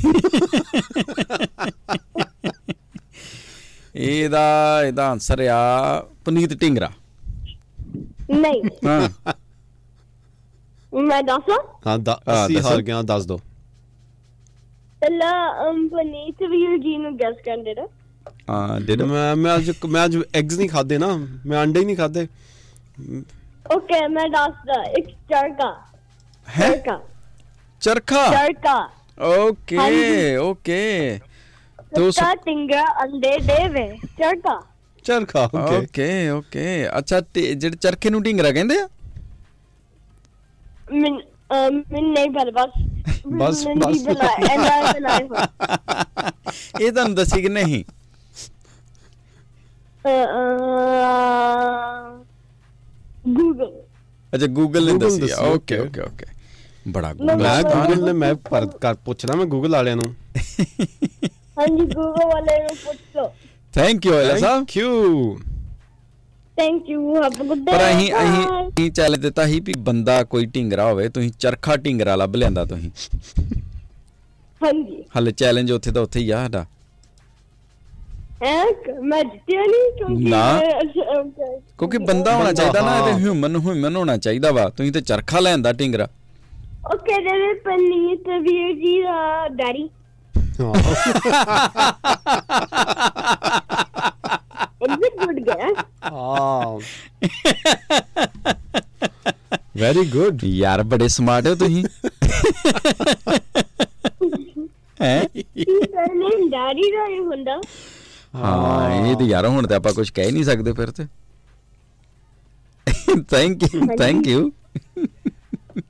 [3.94, 5.58] ਇਹਦਾ ਇਹਦਾ ਆਨਸਰ ਆ
[6.24, 6.90] ਪਨੀਤ ਢਿੰਗਰਾ।
[8.30, 9.08] ਨਹੀਂ। ਹਾਂ।
[10.92, 11.58] ਮੈਂ ਦੱਸਾਂ?
[11.86, 11.98] ਹਾਂ
[12.46, 13.40] ਅਸੀਂ। ਹਾਰ ਗਿਆ ਦੱਸ ਦੋ।
[15.00, 17.86] ਪਹਿਲਾਂ ਪਨੀਤ ਵੀਰ ਜੀ ਨੂੰ ਗੈਸ ਕਰਦੇ ਨਾ।
[18.50, 21.06] ਹਾਂ ਡਿਡ ਮੈਂ ਮੈਂ ਅੱਜ ਮੈਂ ਅੱਜ ਐਗਸ ਨਹੀਂ ਖਾਦੇ ਨਾ।
[21.46, 22.26] ਮੈਂ ਅੰਡੇ ਹੀ ਨਹੀਂ ਖਾਦੇ
[23.74, 25.72] ਓਕੇ ਮੈਂ ਦੱਸਦਾ। ਇੱਕ ਚਰਕਾ
[26.48, 26.70] ਹੈ?
[26.70, 27.00] ਚਰਕਾ
[27.82, 28.28] ਚਰਖਾ?
[28.30, 28.88] ਚਰਕਾ
[29.20, 30.80] ਓਕੇ। ਓਕੇ
[31.94, 34.60] ਤੋ ਸੁੱਕਾ ਟਿੰਗਰਾ ਅੰਡੇ ਦੇਵੇ ਚਰਕਾ
[35.04, 36.64] ਚਰਖਾ ਓਕੇ ਓਕੇ ਓਕੇ
[36.98, 38.86] ਅੱਛਾ ਤੇ ਜਿਹੜੇ ਚਰਖੇ ਨੂੰ ਢਿੰਗਰਾ ਕਹਿੰਦੇ ਆ
[40.92, 41.10] ਮੈਂ
[41.50, 42.70] ਮੈਂ ਨਹੀਂ ਪਰ ਬਸ
[43.34, 44.56] ਬਸ- ਬਸ। ਬਣਾਇਆ
[46.76, 47.82] ਇਹ ਤੁਹਾਨੂੰ ਦੱਸੀ ਕਿ ਨਹੀਂ
[53.28, 53.72] ਗੂਗਲ
[54.32, 55.78] ਅੱਛਾ ਗੂਗਲ ਨੇ ਦੱਸੀ ਦੱਸੀ, ਓਕੇ.
[55.78, 56.26] ਓਕੇ ਓਕੇ
[56.92, 60.14] ਬੜਾ ਮੈਂ ਗੂਗਲ ਮੈਂ ਗੂਗਲ ਨੇ ਮੈਂ ਪਰ ਕਰ ਪੁੱਛਣਾ ਮੈਂ ਗੂਗਲ ਵਾਲਿਆਂ ਨੂੰ।
[61.58, 63.32] ਹਾਂਜੀ ਗੂਗਲ ਵਾਲੇ ਨੂੰ ਪੁੱਛ ਲਓ।
[63.74, 65.38] Thank you Ala Sahib thank you
[66.56, 70.22] thank you have a good day ਪਰ ਅਸੀਂ ਅਸੀਂ ਅਸੀਂ ਚੈਲੰਜ ਦਿੱਤਾ ਸੀ ਵੀ ਬੰਦਾ
[70.24, 72.90] ਕੋਈ ਢਿੰਗਰਾ ਹੋਵੇ ਤੁਸੀਂ ਚਰਖਾ ਢਿੰਗਰਾ ਲੱਭ ਲਿਆਂਦਾ ਤੁਸੀਂ।
[74.60, 76.66] ਹਾਂਜੀ। ਹਲੇ ਚੈਲੰਜ ਉੱਥੇ ਦਾ ਉੱਥੇ ਹੀ ਆ ਸਾਡਾ।
[79.02, 80.30] ਮੈਂ ਜਿੱਤਿਆ ਨਹੀਂ ਕਿਉਂਕਿ.
[81.78, 85.72] ਕਿਉਂਕਿ ਬੰਦਾ ਹੋਣਾ ਚਾਹੀਦਾ ਨਾ ਇਹ। ਹਿਊਮਨ ਹਿਊਮਨ ਹੋਣਾ ਚਾਹੀਦਾ ਵਾ। ਤੁਸੀਂ ਤੇ ਚਰਖਾ ਲੈਂਦਾ
[85.72, 86.08] ਢਿੰਗਰਾ।
[86.84, 89.88] ਓਕੇ ਦੇ ਪਨੀਤ ਵੀਰ ਜੀ ਦਾ daddy
[94.82, 96.78] it's a good guess ਹਾਂ
[99.76, 101.84] ਵੈਰੀ ਗੁੱਡ ਯਾਰ ਬੜੇ ਸਮਾਰਟ ਹੋ ਤੁਸੀਂ
[105.00, 107.60] ਹੈ ਕੀ ਕਰਨੇ ਡੈਡੀ ਦਾ ਹੀ ਹੁੰਦਾ
[108.36, 111.06] ਹਾਂ ਇਹ ਤੇ ਯਾਰ ਹੁਣ ਤੇ ਆਪਾਂ ਕੁਝ ਕਹਿ ਹੀ ਨਹੀਂ ਸਕਦੇ ਫਿਰ ਤੇ
[113.30, 114.50] thank you thank you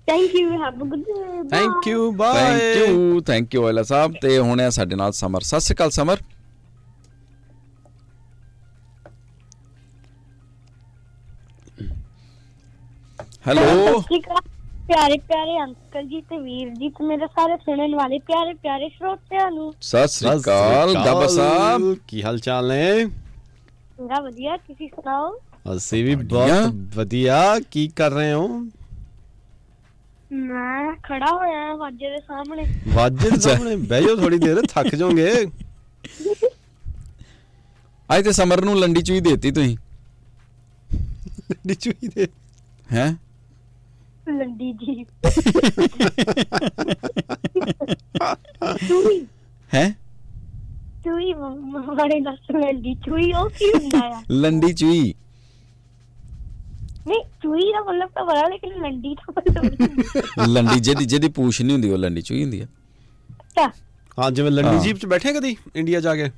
[0.08, 4.14] thank you have a good day thank you bye thank you thank you Ala Sahib
[4.22, 6.22] ਤੇ ਹੁਣ ਹੈ ਸਾਡੇ ਨਾਲ ਸਮਰ। ਸਤਿ ਸ਼੍ਰੀ ਅਕਾਲ ਸਮਰ।
[13.46, 14.00] ਹੈਲੋ
[14.88, 19.50] ਪਿਆਰੇ ਪਿਆਰੇ ਅੰਕਲ ਜੀ ਤੇ ਵੀਰ ਜੀ ਤੇ ਮੇਰੇ ਸਾਰੇ ਸੁਣਨ ਵਾਲੇ ਪਿਆਰੇ ਪਿਆਰੇ ਸਰੋਤਿਆਂ
[19.50, 23.04] ਨੂੰ। ਸਤਿ ਸ਼੍ਰੀ ਅਕਾਲ ਗੱਬ ਸਾਹਿਬ। ਕੀ ਹਾਲ ਚਾਲ ਨੇ?
[23.98, 25.32] ਚੰਗਾ ਵਧੀਆ। ਤੁਸੀਂ ਸੁਣਾਓ?
[25.76, 27.38] ਅਸੀਂ ਵੀ। ਬਹੁਤ ਵਧੀਆ।
[27.70, 28.48] ਕੀ ਕਰ ਰਹੇ ਹੋ?
[30.32, 34.94] ਮੈਂ ਖੜਾ ਹੋਇਆ ਹਾਂ ਵਾਜੇ ਦੇ ਸਾਹਮਣੇ। ਵਾਜੇ ਦੇ ਸਾਹਮਣੇ। ਬਹਿ ਜਾਓ ਥੋੜੀ ਦੇਰ ਥੱਕ
[34.94, 35.46] ਜਾਓਗੇ।
[38.16, 39.76] ਅੱਜ ਤੇ ਸਮਰ ਨੂੰ ਲੰਡੀ ਚੂਈ ਦੇਤੀ ਤੁਸੀਂ।
[41.66, 42.28] ਡਿਚੂਈ ਦੇ।
[42.92, 43.16] ਹੈ?
[44.28, 45.04] ਲੰਡੀ ਜੀ।
[48.88, 49.26] ਚੂਈ
[49.74, 49.94] ਹੈ?
[51.04, 54.22] ਚੂਈ ਮਾਰੇ ਦੱਸ ਲੰਡੀ ਚੂਈ ਉਹ ਕੀ ਹੁੰਦਾ ਆ?
[54.30, 55.14] ਲੰਡੀ ਚੂਈ
[57.08, 61.72] ਨਹੀਂ ਚੂਈ ਦਾ ਮਤਲਬ ਤਾਂ ਬੜਾ ਲੇਕਿਨ ਲੰਡੀ ਦਾ ਮਤਲਬ ਲੰਡੀ ਜਿਹਦੀ ਜਿਹਦੀ ਪੂਛ ਨਹੀਂ
[61.72, 63.70] ਹੁੰਦੀ ਉਹ ਲੰਡੀ ਚੂਈ ਹੁੰਦੀ ਆ। ਅੱਛਾ।
[64.18, 66.28] ਹਾਂ ਜਿਵੇਂ ਲੰਡੀ। ਜੀਪ 'ਚ ਬੈਠੇ ਕਦੀ ਇੰਡੀਆ ਜਾ ਕੇ?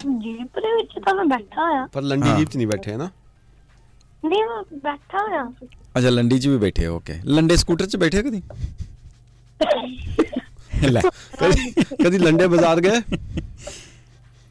[0.00, 3.10] ਜੀਪ ਦੇ ਵਿੱਚ ਤਾਂ ਮੈਂ ਬੈਠਾ ਹੋਇਆ। ਪਰ ਲੰਡੀ। ਜੀਪ 'ਚ ਨਹੀਂ ਬੈਠੇ ਨਾ?
[4.24, 5.44] ਨਹੀਂ ਮੈਂ ਬੈਠਾ ਹੋਇਆ।
[5.98, 8.42] ਅੱਛਾ ਲੰਡੀ 'ਚ ਵੀ ਬੈਠੇ ਹੋ ਓਕੇ ਲੰਡੇ ਸਕੂਟਰ 'ਚ ਬੈਠੇ ਕਦੀ?
[10.90, 11.00] ਲੈ
[11.40, 11.72] ਕਦੀ
[12.04, 13.00] ਕਦੀ ਲੰਡੇ ਬਾਜ਼ਾਰ ਗਏ?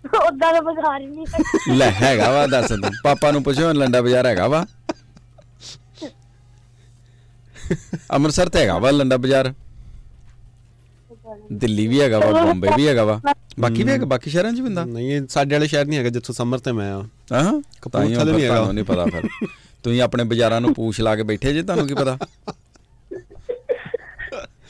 [0.05, 4.25] ਉਦਾਂ ਦਾ ਬਾਜ਼ਾਰ ਹੀ ਨਹੀਂ। ਲੈ ਹੈਗਾ ਵਾ ਦੱਸ ਤੂੰ ਪਾਪਾ ਨੂੰ ਪੁੱਛੋ ਲੰਡਾ ਬਾਜ਼ਾਰ
[4.25, 4.65] ਹੈਗਾ ਵਾ?
[8.13, 9.53] ਅੰਮ੍ਰਿਤਸਰ ਤੇ ਹੈਗਾ ਵਾ ਲੰਡਾ ਬਾਜ਼ਾਰ?
[11.51, 13.19] ਦਿੱਲੀ ਵੀ ਹੈਗਾ ਵਾ ਬੰਬੇ ਵੀ ਹੈਗਾ ਵਾ।
[13.60, 14.83] ਬਾਕੀ ਵੀ ਹੈਗਾ ਬਾਕੀ ਸ਼ਹਿਰਾਂ 'ਚ ਵੀ ਹੁੰਦਾ?
[14.86, 17.01] ਨਹੀਂ ਇਹ ਸਾਡੇ ਵਾਲੇ ਸ਼ਹਿਰ ਨਹੀਂ ਹੈਗਾ ਜਿੱਥੋਂ ਸਮਰ ਤੇ ਮੈਂ ਆ।
[17.33, 17.62] ਹਾਂ?
[17.81, 19.27] ਕਪੂਰਥਲੇ ਨਹੀਂ ਹੈਗਾ। ਨਹੀਂ ਪਤਾ ਫਿਰ।
[19.83, 22.17] ਤੁਸੀਂ ਆਪਣੇ ਬਾਜ਼ਾਰਾਂ ਨੂੰ ਪੂਛ ਲਾ ਕੇ ਬੈਠੇ ਜੇ ਤੁਹਾਨੂੰ ਕੀ ਪਤਾ?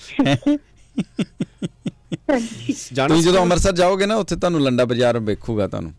[2.39, 5.91] ਤੁਸੀਂ ਜਦੋਂ ਅੰਮ੍ਰਿਤਸਰ ਜਾਓਗੇ ਨਾ ਉੱਥੇ ਤੁਹਾਨੂੰ ਲੰਡਾ ਬਾਜ਼ਾਰ ਵੇਖੂਗਾ ਤੁਹਾਨੂੰ।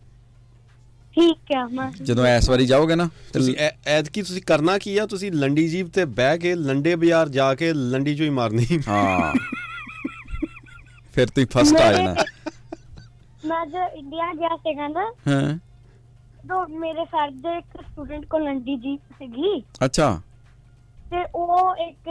[1.15, 5.05] ਠੀਕ ਹੈ ਮੈਂ ਜਦੋਂ ਇਸ ਵਾਰੀ ਜਾਓਗੇ ਨਾ ਤੁਸੀਂ ਐ- ਐਤਕੀ ਤੁਸੀਂ ਕਰਨਾ ਕੀ ਆ?
[5.05, 9.33] ਤੁਸੀਂ ਲੰਡੀ ਜੀਪ ਤੇ ਬਹਿ ਕੇ ਲੰਡੇ ਬਾਜ਼ਾਰ ਜਾ ਕੇ ਲੰਡੀ ਚੋਂ ਹੀ ਮਾਰਨੀ। ਹਾਂ।
[11.13, 12.15] ਫਿਰ ਤੁਸੀਂ ਫਸਟ ਆ ਜਾਣਾ।
[13.45, 15.59] ਮੈਂ ਜਦ ਇੰਡੀਆ ਗਿਆ ਸੀਗਾ ਨਾ ਹਾਂ।
[16.47, 20.21] ਤਾਂ ਮੇਰੇ ਸਰ ਦੇ ਇੱਕ ਸਟੂਡੈਂਟ ਕੋਲ ਲੰਡੀ ਜੀਪ ਸੀਗੀ। ਅੱਛਾ।
[21.11, 22.09] ਤੇ ਉਹ ਇੱਕ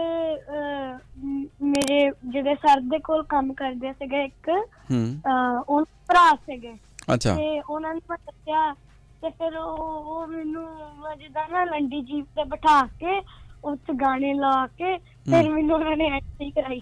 [1.63, 4.51] ਮੇਰੇ ਜਿਹੜੇ ਸਰ ਦੇ ਕੋਲ ਕੰਮ ਕਰਦੇ ਸੀਗੇ ਇੱਕ
[4.91, 5.21] ਹੂੰ।
[5.69, 6.75] ਉਹ ਭਰਾ ਸੀਗੇ।
[7.15, 8.73] ਅੱਛਾ। ਤੇ ਉਹਨਾਂ ਨੇ ਦੱਸਿਆ
[9.23, 10.69] ਤੇ ਫਿਰ ਉਹ ਮੈਨੂੰ
[11.19, 13.21] ਜਿੱਦਾਂ ਨਾ ਲੰਡੀ ਜੀਪ ਤੇ ਬਿਠਾ ਕੇ
[13.65, 16.81] ਉਸ 'ਚ ਗਾਣੇ ਲਾ ਕੇ ਫਿਰ ਮੈਨੂੰ ਉਹਨਾਂ ਨੇ ਐਂਟਰੀ ਕਰਾਈ।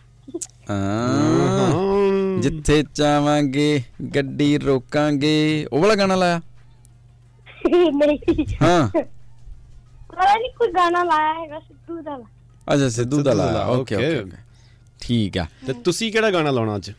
[0.70, 3.82] ਹਾਂ। ਜਿੱਥੇ ਚਾਵਾਂਗੇ
[4.16, 6.40] ਗੱਡੀ ਰੋਕਾਂਗੇ ਉਹ ਵਾਲਾ ਗਾਣਾ ਲਾਇਆ?
[7.92, 9.02] ਨਹੀਂ। ਹਾਂ।
[10.16, 12.18] ਨਹੀਂ ਕੋਈ ਗਾਣਾ ਲਾਇਆ ਹੈਗਾ ਸਿੱਧੂ ਦਾ
[12.74, 13.64] ਅੱਛਾ ਸਿੱਧੂ ਦਾ ਲਾਇਆ.
[13.64, 14.24] ਓਕੇ ਓਕੇ
[15.00, 16.90] ਠੀਕ ਆ। ਤੇ ਤੁਸੀਂ ਕਿਹੜਾ ਗਾਣਾ ਲਾਉਣਾ ਅੱਜ?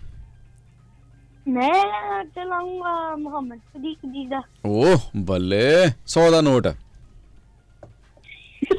[1.47, 6.67] ਮੈਂ ਚਲਾਉਂਗਾ ਮੁਹੰਮਦ ਸਦੀਕ ਜੀ ਦਾ। ਓਹ ਬੱਲੇ। 100 ਦਾ ਨੋਟ।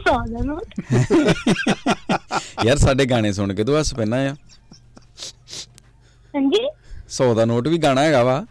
[0.09, 0.61] ਸਾਦਾ ਨੂੰ
[2.65, 4.35] ਯਾਰ ਸਾਡੇ ਗਾਣੇ ਸੁਣ ਕੇ ਤੂੰ ਹੱਸ ਪੈਣਾ ਆ।
[6.35, 6.69] ਹਾਂਜੀ?
[7.09, 8.47] 100 ਦਾ ਨੋਟ ਵੀ ਗਾਣਾ ਹੈਗਾ ਵਾ।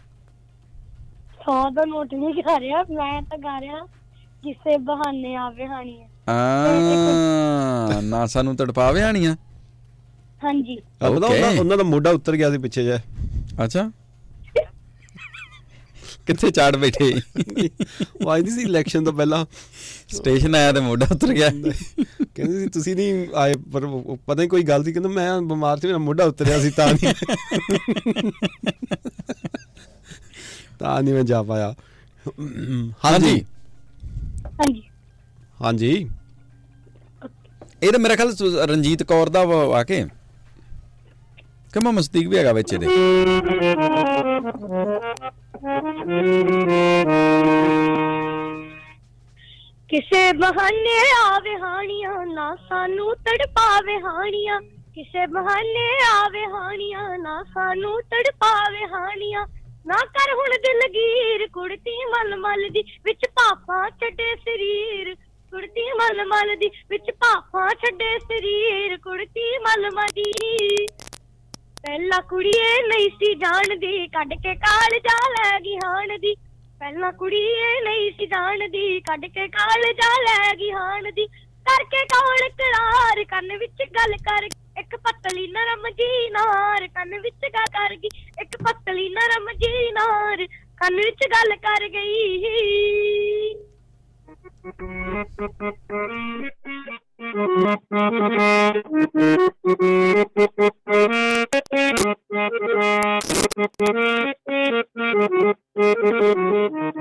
[1.44, 3.86] ਸੌ ਦਾ ਨੋਟ ਨਹੀਂ ਗਾ ਰਿਹਾ ਮੈਂ ਤਾਂ ਗਾ ਰਿਹਾ।
[4.44, 9.36] ਕਿਸੇ ਬਹਾਨੇ ਆਵੇ ਹਾਣੀ ਹੈ। ਆ ਨਾ ਸਾਨੂੰ ਤੜਪਾਵੇ ਆਣੀਆਂ
[10.44, 11.26] ਹਾਂਜੀ। ਆ ਪਤਾ.
[11.26, 12.96] ਉਹਨਾਂ- ਉਹਨਾਂ ਦਾ ਮੋਢਾ ਉੱਤਰ ਗਿਆ ਸੀ ਪਿੱਛੇ ਜੇ
[13.64, 13.90] ਅੱਛਾ।
[16.26, 17.12] ਕਿੱਥੇ ਚਾੜ ਬੈਠੇ?
[18.24, 19.44] ਉਹ ਆਈ ਸੀ ਇਲੈਕਸ਼ਨ ਤੋਂ ਪਹਿਲਾਂ।
[20.08, 23.86] ਸਟੇਸ਼ਨ ਆਇਆ ਤੇ ਮੋਢਾ ਉਤਰ ਗਿਆ। ਕਹਿੰਦੇ ਸੀ ਤੁਸੀਂ ਨਹੀਂ ਆਏ ਪਰ
[24.26, 24.92] ਪਤਾ ਨਹੀਂ ਕੋਈ ਗੱਲ ਸੀ?
[24.92, 27.14] ਕਹਿੰਦਾ ਮੈਂ ਬਿਮਾਰ ਸੀ ਮੇਰਾ ਮੋਢਾ ਉਤਰਿਆ ਸੀ ਤਾਂ ਨਹੀਂ
[30.78, 31.74] ਤਾਂ ਨਹੀਂ ਮੈਂ ਜਾ ਪਾਇਆ।
[33.04, 33.44] ਹਾਂਜੀ।
[34.54, 34.82] ਹਾਂਜੀ।
[35.62, 36.10] ਹਾਂਜੀ।
[37.82, 40.04] ਇਹ ਤਾਂ ਮੇਰਾ ਖਿਆਲ ਸੁ- ਰਣਜੀਤ ਕੌਰ ਦਾ ਵਾ ਵਾ ਕੇ।
[41.72, 42.86] ਕਿ ਮੈਂ ਮਸਤੀਕ ਵੀ ਹੈਗਾ ਵਿੱਚ ਇਹਦੇ।
[49.88, 54.60] ਕਿਸੇ ਬਹਾਨੇ ਆਵੇ ਹਾਣੀਆਂ ਨਾ ਸਾਨੂੰ ਤੜਪਾਵੇ ਹਾਣੀਆਂ।
[54.94, 59.46] ਕਿਸੇ ਬਹਾਨੇ ਆਵੇ ਹਾਣੀਆਂ ਨਾ ਸਾਨੂੰ ਤੜਪਾਵੇ ਹਾਣੀਆਂ।
[59.86, 65.14] ਨਾ ਕਰ ਹੁਣ ਦਿਲਗੀਰ ਕੁੜਤੀ ਮਲ ਮਲ ਦੀ ਵਿੱਚ ਪਾਪਾ ਛੱਡੇ ਸਰੀਰ।
[65.52, 70.86] ਕੁੜਤੀ ਮਲ ਮਲ ਦੀ ਵਿੱਚ ਪਾਪਾ ਛੱਡੇ ਸਰੀਰ, ਕੁੜਤੀ ਮਲ ਮਲ ਦੀ।
[71.82, 76.34] ਪਹਿਲਾਂ ਕੁੜੀਏ ਨਹੀਂ ਸੀ ਜਾਣਦੀ, ਕੱਢ ਕੇ ਕਾਲਜਾ ਲੈ ਗਈ ਹਾਣ ਦੀ।
[76.80, 81.26] ਪਹਿਲਾਂ ਕੁੜੀਏ ਨਹੀਂ ਸੀ ਜਾਣਦੀ, ਕੱਢ ਕੇ ਕਾਲਜਾ ਲੈ ਗਈ ਹਾਣ ਦੀ।
[81.66, 84.48] ਕਰਕੇ ਕੌਣ ਕਰਾਰ, ਕੰਨ ਵਿੱਚ ਗੱਲ ਕਰ
[84.80, 88.08] ਇੱਕ ਪਤਲੀ ਨਰਮ ਜੀ ਨਾਰ ਕੰਨ ਵਿੱਚ ਗੱਲ ਕਰ ਗਈ।
[88.40, 90.46] ਇੱਕ ਪਤਲੀ ਨਰਮ ਜੀ ਨਾਰ
[90.80, 93.54] ਕੰਨ ਵਿੱਚ ਗੱਲ ਕਰ ਗਈ।
[94.64, 94.90] ਕੱਲ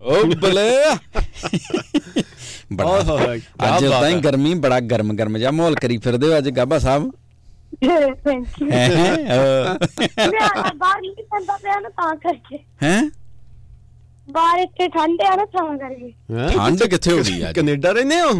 [0.00, 0.70] ਓ ਬਲੇ।
[2.72, 3.34] ਬੜਾ
[3.68, 7.10] ਅੱਜ ਤਾਂ। ਗਰਮੀ ਬੜਾ ਗਰਮ ਗਰਮ ਜਿਹਾ ਮਾਹੌਲ ਕਰੀ ਫਿਰਦੇ ਹੋ ਅੱਜ ਗਾਬਾ ਸਾਹਿਬ।
[8.24, 13.02] ਥੈਂਕ ਯੂ ਹੈ ਮੈਂ ਬਾਹਰ ਨਹੀਂ ਪੈਂਦਾ ਪਿਆ ਨਾ ਤਾਂ ਕਰਕੇ। ਹੈ?
[14.30, 16.12] ਬਾਹਰ ਇੱਥੇ ਠੰਡ ਆ ਨਾ ਤਾਂ ਕਰਕੇ?
[16.54, 17.54] ਠੰਡ ਕਿੱਥੇ ਹੋ ਗਈ ਅੱਜ?
[17.54, 18.32] ਕੈਨੇਡਾ ਰਹਿੰਦੇ ਹੋ?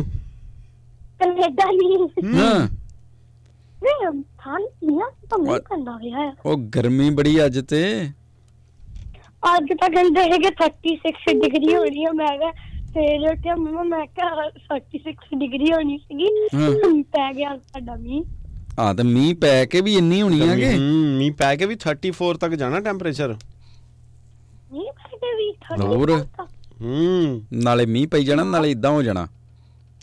[1.19, 1.99] ਕੈਨੇਡਾ ਨਹੀਂ
[2.41, 2.69] ਹਾਂ
[3.83, 4.13] ਨਹੀਂ
[4.45, 5.63] ਠੰਡ ਨਹੀਂ ਆ ਤਾਂ What?
[5.71, 8.11] ਪੈਂਦਾ ਹੋਇਆ ਉਹ ਗਰਮੀ ਬੜੀ ਅੱਜ ਤੇ।
[9.55, 12.51] ਅੱਜ ਤਾਂ ਕਹਿੰਦੇ ਹੈਗੇ 36 ਡਿਗਰੀ ਹੋਣੀ ਆ। ਮੈਂ ਕਿਹਾ
[12.87, 18.25] ਸਵੇਰੇ ਉੱਠਿਆ ਮਮਾ ਮੈਂ ਕਿਹਾ 36 ਡਿਗਰੀ ਹੋਣੀ ਸੀਗੀ। ਹਾਂ। ਪੈ ਗਿਆ ਸਾਡਾ ਮੀਂਹ।
[18.81, 21.77] ਆ ਤੇ ਮੀਂਹ ਪੈ ਕੇ ਵੀ ਇੰਨੀ ਹੋਣੀ ਆ ਕਿ ਹੂੰ ਮੀਂਹ ਪੈ ਕੇ ਵੀ
[21.77, 23.37] 34 ਤੱਕ ਜਾਣਾ ਟੈਂਪਰੇਚਰ
[24.73, 26.11] ਮੀਂਹ ਪੈ ਕੇ ਵੀ ਹੋਰ?
[26.81, 29.27] ਹੂੰ। ਨਾਲੇ ਮੀਂਹ ਪਈ ਜਾਣਾ ਨਾਲੇ ਇਦਾਂ ਹੋ ਜਾਣਾ।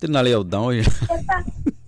[0.01, 1.41] ਤੇ ਨਾਲੇ ਉਦਾਂ ਹੋ ਜਾਣਾ। ਫਿਰ ਤਾਂ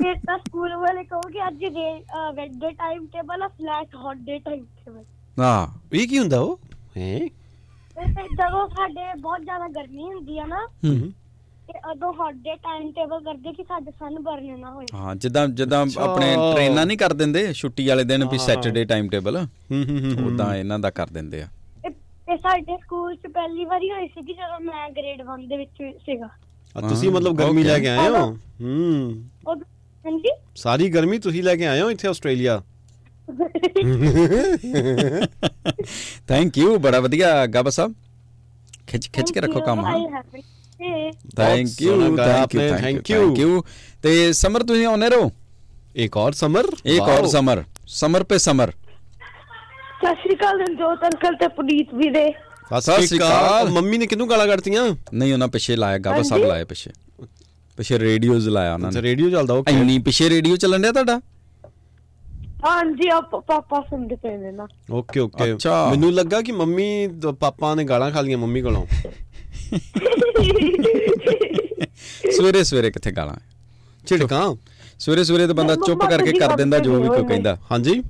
[0.04, 1.92] ਫਿਰ ਸਕੂਲ ਵਾਲੇ ਕਹੋਗੇ ਅੱਜ ਦੇ
[2.36, 5.04] ਵੈਡੇ ਟਾਈਮ ਟੇਬਲ ਆ flat hot day time table
[5.44, 6.60] ਆ ਇਹ ਕੀ ਹੁੰਦਾ ਉਹ?
[6.98, 7.20] ਹੈ?
[7.96, 11.12] ਤੇ ਜਦੋਂ ਸਾਡੇ ਬਹੁਤ ਜ਼ਿਆਦਾ ਗਰਮੀ ਹੁੰਦੀ ਆ ਨਾ ਹੂੰ।
[11.68, 15.48] ਤੇ ਉਦੋਂ ਹੌਟ ਡੇ ਟਾਈਮ ਟੇਬਲ ਕਰਦੇ ਕਿ ਸਾਡੇ ਸਨ ਬਰਨ ਨਾ ਹੋਏ। ਹਾਂ ਜਿੱਦਾਂ
[15.48, 20.16] ਜਿੱਦਾਂ। ਆਪਣੇ ਟ੍ਰੇਨਾਂ ਨਹੀਂ ਕਰ ਦਿੰਦੇ ਛੁੱਟੀ ਵਾਲੇ ਦਿਨ ਵੀ। ਸੈਟਰਡੇ ਟਾਈਮ ਟੇਬਲ ਹੂੰ ਹੂੰ
[20.16, 21.48] ਹੂੰ ਉਦਾਂ ਇਹਨਾਂ ਦਾ ਕਰ ਦਿੰਦੇ ਆ।
[21.86, 21.92] ਇਹ
[22.32, 26.30] ਇਹ ਸਾਡੇ ਸਕੂਲ 'ਚ ਪਹਿਲੀ ਵਾਰੀ ਹੋਈ ਸੀ ਜਦੋਂ ਮੈਂ ਗ੍ਰੇਡ 1 ਦੇ ਵਿੱਚ ਸੀਗਾ।
[26.78, 27.64] ਆ, ਤੁਸੀਂ ਮਤਲਬ ਗਰਮੀ.
[27.64, 28.26] ਲੈ ਕੇ ਆਏ ਹੋ?
[28.62, 29.56] ਹੂੰ। ਉਹ
[30.06, 30.30] ਹਾਂਜੀ?
[30.56, 32.62] ਸਾਰੀ ਗਰਮੀ ਤੁਸੀਂ ਲੈ ਕੇ ਆਏ ਹੋ ਇੱਥੇ ਆਸਟ੍ਰੇਲੀਆ?
[36.28, 37.94] ਥੈਂਕ ਯੂ ਬੜਾ ਵਧੀਆ ਗਾਬਾ ਸਾਹਿਬ
[38.88, 40.00] ਖਿੱਚ ਖਿੱਚ ਕੇ ਰੱਖੋ ਕੰਮ ਹਾਂ
[41.38, 43.64] ਥੈਂਕ ਯੂ ਆਪਨੇ ਥੈਂਕ ਯੂ ਥੈਂਕ ਯੂ
[44.04, 45.32] ਤੇ ਸਮਰ ਤੁਸੀਂ ਆਉਨੇ ਰਹੋ?
[45.96, 46.66] ਇੱਕ ਹੋਰ ਸਮਰ?
[46.86, 52.34] ਇੱਕ ਹੋਰ ਸਮਰ। ਸਮਰ ਪੇ ਸਮਰ। ਸਤਿ ਸ਼੍ਰੀ ਅਕਾਲ ਜੋਤ ਅੰਕਲ ਤੇ ਪੁਨੀਤ ਵੀਰੇ
[52.80, 54.96] ਸਤਿ ਸ਼੍ਰੀ ਅਕਾਲ। ਮੰਮੀ ਨੇ ਕਿੰਨੂੰ ਗਾਲਾਂ ਕੱਢਤੀਆਂ?
[55.14, 56.92] ਨਹੀਂ ਉਹਨਾਂ ਪਿੱਛੇ ਲਾਇਆ ਗਾਬਾ ਸਾਹਿਬ ਲਾਇਆ ਪਿੱਛੇ।
[57.78, 61.22] ਪਿੱਛੇ ਰੇਡੀਓਜ਼ ਲਾਇਆ ਉਹਨਾਂ ਨੇ। ਰੇਡੀਓ ਚੱਲਦਾ ਓਕੇ ਇੰਨੀ ਪਿੱਛੇ ਰੇਡੀਓ ਚੱਲਣ ਡਿਆ ਤੁਹਾਡਾ?
[62.68, 65.54] ਹਾਂਜੀ ਆ ਪਾਪਾ ਸੁਣਦੇ ਪਏ ਨੇ ਨਾ। Okay okay.
[65.54, 68.86] ਅੱਛਾ। ਮੈਨੂੰ ਲੱਗਾ ਕਿ ਮੰਮੀ ਤੇ ਪਾਪਾ ਨੇ ਗਾਲਾਂ ਖਾ ਲੀਆਂ ਮੰਮੀ ਕੋਲੋਂ।
[72.32, 73.36] ਸਵੇਰੇ ਸਵੇਰੇ ਕਿੱਥੇ ਗਾਲਾਂ?
[74.08, 74.56] ਝਿੜਕਾਂ?
[75.00, 78.04] ਸਵੇਰੇ ਸਵੇਰੇ ਤਾਂ ਬੰਦਾ ਚੁੱਪ ਕਰਕੇ ਕਰ ਦਿੰਦਾ ਜੋ ਵੀ ਕੋਈ ਕਹਿੰਦਾ। ਹਾਂਜੀ?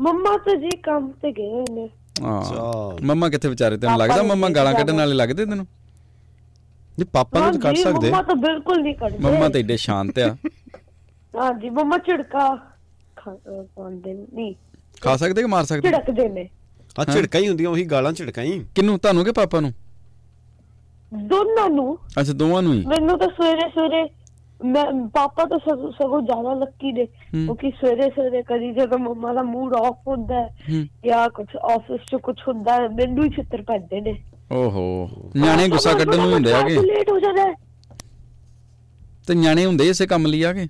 [0.00, 1.88] ਮੰਮਾ ਤਾਂ ਜੀ ਕੰਮ ਤੇ ਗਏ ਨੇ।
[2.22, 4.22] ਹਾਂ। ਅੱਛਾ। ਮੰਮਾ ਕਿੱਥੇ ਵਿਚਾਰੇ ਤੈਨੂੰ ਲੱਗਦਾ?
[4.22, 5.66] ਮੰਮਾ ਗਾਲਾਂ। ਕੱਢਣ ਵਾਲੇ ਲੱਗਦੇ ਤੈਨੂੰ?
[6.98, 10.18] ਨਹੀਂ ਪਾਪਾ ਨੂੰ ਤਾਂ ਕੱਢ ਸਕਦੇ। ਮੰਮਾ ਤਾਂ ਬਿਲਕੁਲ ਨਹੀਂ ਕੱਢਦੇ। ਮੰਮਾ ਤਾਂ ਏਡੇ ਸ਼ਾਂਤ
[10.18, 10.36] ਆ।
[11.40, 12.71] ਹਾਂਜੀ ਮੰਮਾ ਝਿੜਕਾ।
[13.24, 14.54] ਖਾ- ਅਹ ਪਾਉਂਦੇ ਨੇ। ਨਹੀਂ।
[15.00, 15.90] ਖਾ ਸਕਦੇ ਕਿ ਮਾਰ ਸਕਦੇ?
[15.90, 16.48] ਝਿੜਕਦੇ ਨੇ।
[16.98, 19.72] ਆ ਝਿੜਕਾਂ ਹੀ ਹੁੰਦੀਆਂ ਉਹੀ ਗਾਲਾਂ ਝਿੜਕਾਂ ਹੀ। ਕਿਨੂੰ ਤੁਹਾਨੂੰ ਕਿ ਪਾਪਾ ਨੂੰ?
[21.14, 22.86] ਦੋਨਾਂ ਨੂੰ। ਅੱਛਾ ਦੋਵਾਂ ਨੂੰ ਹੀ?
[22.86, 24.10] ਮੈਨੂੰ ਤਾਂ ਸਵੇਰੇ ਸਵੇਰੇ
[24.64, 25.58] ਮੈਂ ਪਾਪਾ ਤਾਂ
[25.90, 30.48] ਸਗੋਂ ਜ਼ਿਆਦਾ ਲੱਕੀ ਹੂੰ। ਕਿਉਂਕਿ ਸਵੇਰੇ ਸਵੇਰੇ ਕਦੀ ਜਦੋਂ ਮੰਮਾ ਦਾ ਮੂਡ ਆਫ ਹੁੰਦਾ ਹੈ
[30.72, 35.68] ਹੂੰ। ਜਾਂ ਕੁਝ ਆਫਿਸ 'ਚ ਕੁਝ ਹੁੰਦਾ ਹੈ ਮੈਨੂੰ ਹੀ ਛਿੱਤਰ ਪੈਂਦੇ ਨੇ। ਓਹੋ। ਨਿਆਣੇ
[35.68, 37.54] ਗੁੱਸਾ ਕੱਢਣ ਨੂੰ ਹੁੰਦੇ ਆਗੇ ਲੇਟ ਹੋ ਜਾਂਦਾ।
[39.28, 40.66] ਤੇ ਨਿਆਣੇ ਹੁੰਦੇ ਇਸੇ ਕੰਮ ਲਈ ਆਗੇ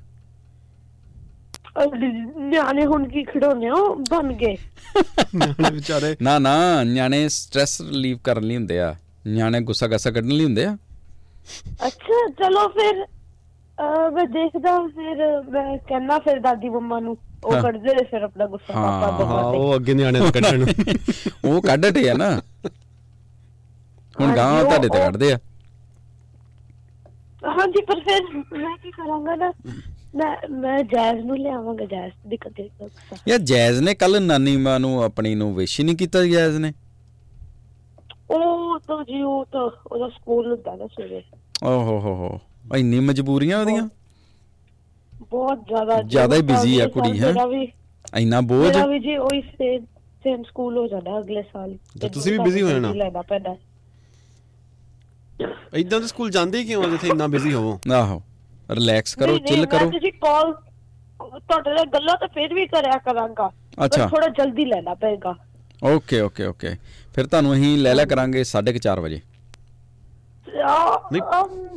[2.38, 4.56] ਨਿਆਣੇ ਹੁਣ ਕੀ ਖਿਡੌਣੇ ਉਹ ਬਣ ਗਏ।
[5.34, 10.28] ਨਿਆਣੇ ਵਿਚਾਰੇ। ਨਾ ਨਾ ਨਿਆਣੇ ਸਟ੍ਰੈਸ ਰਿਲੀਵ ਕਰਨ ਲਈ ਹੁੰਦੇ ਆ। ਨਿਆਣੇ ਗੁੱਸਾ ਗੱਸਾ ਕੱਢਣ
[10.28, 10.76] ਲਈ ਹੁੰਦੇ ਆ।
[11.86, 13.06] ਅੱਛਾ ਚਲੋ ਫਿਰ
[14.12, 18.74] ਮੈਂ ਦੇਖਦਾ ਫਿਰ ਮੈਂ ਕਹਿੰਦਾ ਫਿਰ ਦਾਦੀ ਮੰਮਾ ਨੂੰ। ਉਹ। ਕੱਢਦੇ ਨੇ ਫਿਰ ਆਪਣਾ ਗੁੱਸਾ
[18.74, 20.68] ਹਾਂ, ਪਾਪਾ ਤੋਂ। ਉਹ ਅੱਗੇ ਨਿਆਣੇ ਤੋਂ ਕੱਢਣ ਨੂੰ।
[21.44, 22.40] ਉਹ ਕੱਢ ਢੇ ਆ ਨਾ।
[24.20, 25.38] ਹੁਣ ਗਾਂ ਉਹ- ਤੁਹਾਡੇ ਤੇ ਕੱਢਦੇ ਆ।
[27.48, 28.22] ਹਾਂਜੀ ਪਰ ਫਿਰ
[28.58, 29.52] ਮੈਂ ਕੀ ਕਰਾਂਗਾ ਨਾ?
[30.14, 34.80] ਮੈਂ ਮੈਂ ਜੈਜ਼ ਨੂੰ ਲਿਆਵਾਂਗਾ ਜੈਜ਼ ਦੀ ਕਦੇ ਗੁੱਸਾ ਯਾ ਜੈਜ਼ ਨੇ ਕੱਲ ਨਾਨੀ ਮਾਂ
[34.80, 36.72] ਨੂੰ ਆਪਣੀ ਨੂੰ ਵਿਸ਼ ਨਹੀਂ ਕੀਤਾ ਜੈਜ਼ ਨੇ।
[38.30, 41.22] ਉਹ ਤਾਂ ਜੀ ਉਹ ਤਾਂ ਉਹਦਾ ਸਕੂਲ ਹੁੰਦਾ ਨਾ ਸਵੇਰੇ।
[41.64, 42.40] ਓਹੋ ਹੋ ਹੋ
[42.76, 43.88] ਇੰਨੀ ਮਜਬੂਰੀਆਂ ਉਹਦੀਆਂ?
[45.30, 47.34] ਬਹੁਤ ਜ਼ਿਆਦਾ ਜ਼ਿਆਦਾ ਹੀ busy ਆ ਕੁੜੀ, ਹੈਂ?
[48.18, 48.66] ਇੰਨਾ ਬੋਝ?
[48.66, 49.84] ਮੇਰਾ ਵੀ ਜੀ ਉਹੀ ਸੇਮ
[50.24, 53.56] ਸੇਮ ਸਕੂਲ ਹੋ ਜਾਣਾ ਅਗਲੇ ਸਾਲ ਤਾਂ ਤੁਸੀਂ ਵੀ busy ਹੋ ਜਾਣਾ। ਲੈਣਾ ਪੈਣਾ
[55.74, 57.78] ਇਦਾਂ ਦੇ ਸਕੂਲ ਜਾਂਦੇ ਹੀ ਕਿਉਂ ਜਿੱਥੇ ਇੰਨਾ ਬਿਜ਼ੀ ਹੋਵੋ?
[57.92, 58.22] ਆਹੋ।
[58.70, 60.52] ਰਿਲੈਕਸ ਕਰੋ ਚਿਲ ਕਰੋ। ਤੁਸੀਂ ਕਾਲ
[61.20, 63.50] ਤੁਹਾਡੇ ਨਾਲ ਗੱਲਾਂ ਤਾਂ ਫਿਰ ਵੀ ਕਰਿਆ ਕਰਾਂਗਾ।
[63.84, 65.34] ਅੱਛਾ। ਥੋੜਾ ਜਲਦੀ ਲੈਣਾ ਪਏਗਾ।
[65.82, 66.74] ਓਕੇ ਓਕੇ ਓਕੇ
[67.14, 69.20] ਫਿਰ ਤੁਹਾਨੂੰ ਅਸੀਂ ਲੈ ਲਿਆ ਕਰਾਂਗੇ 4:30 ਵਜੇ।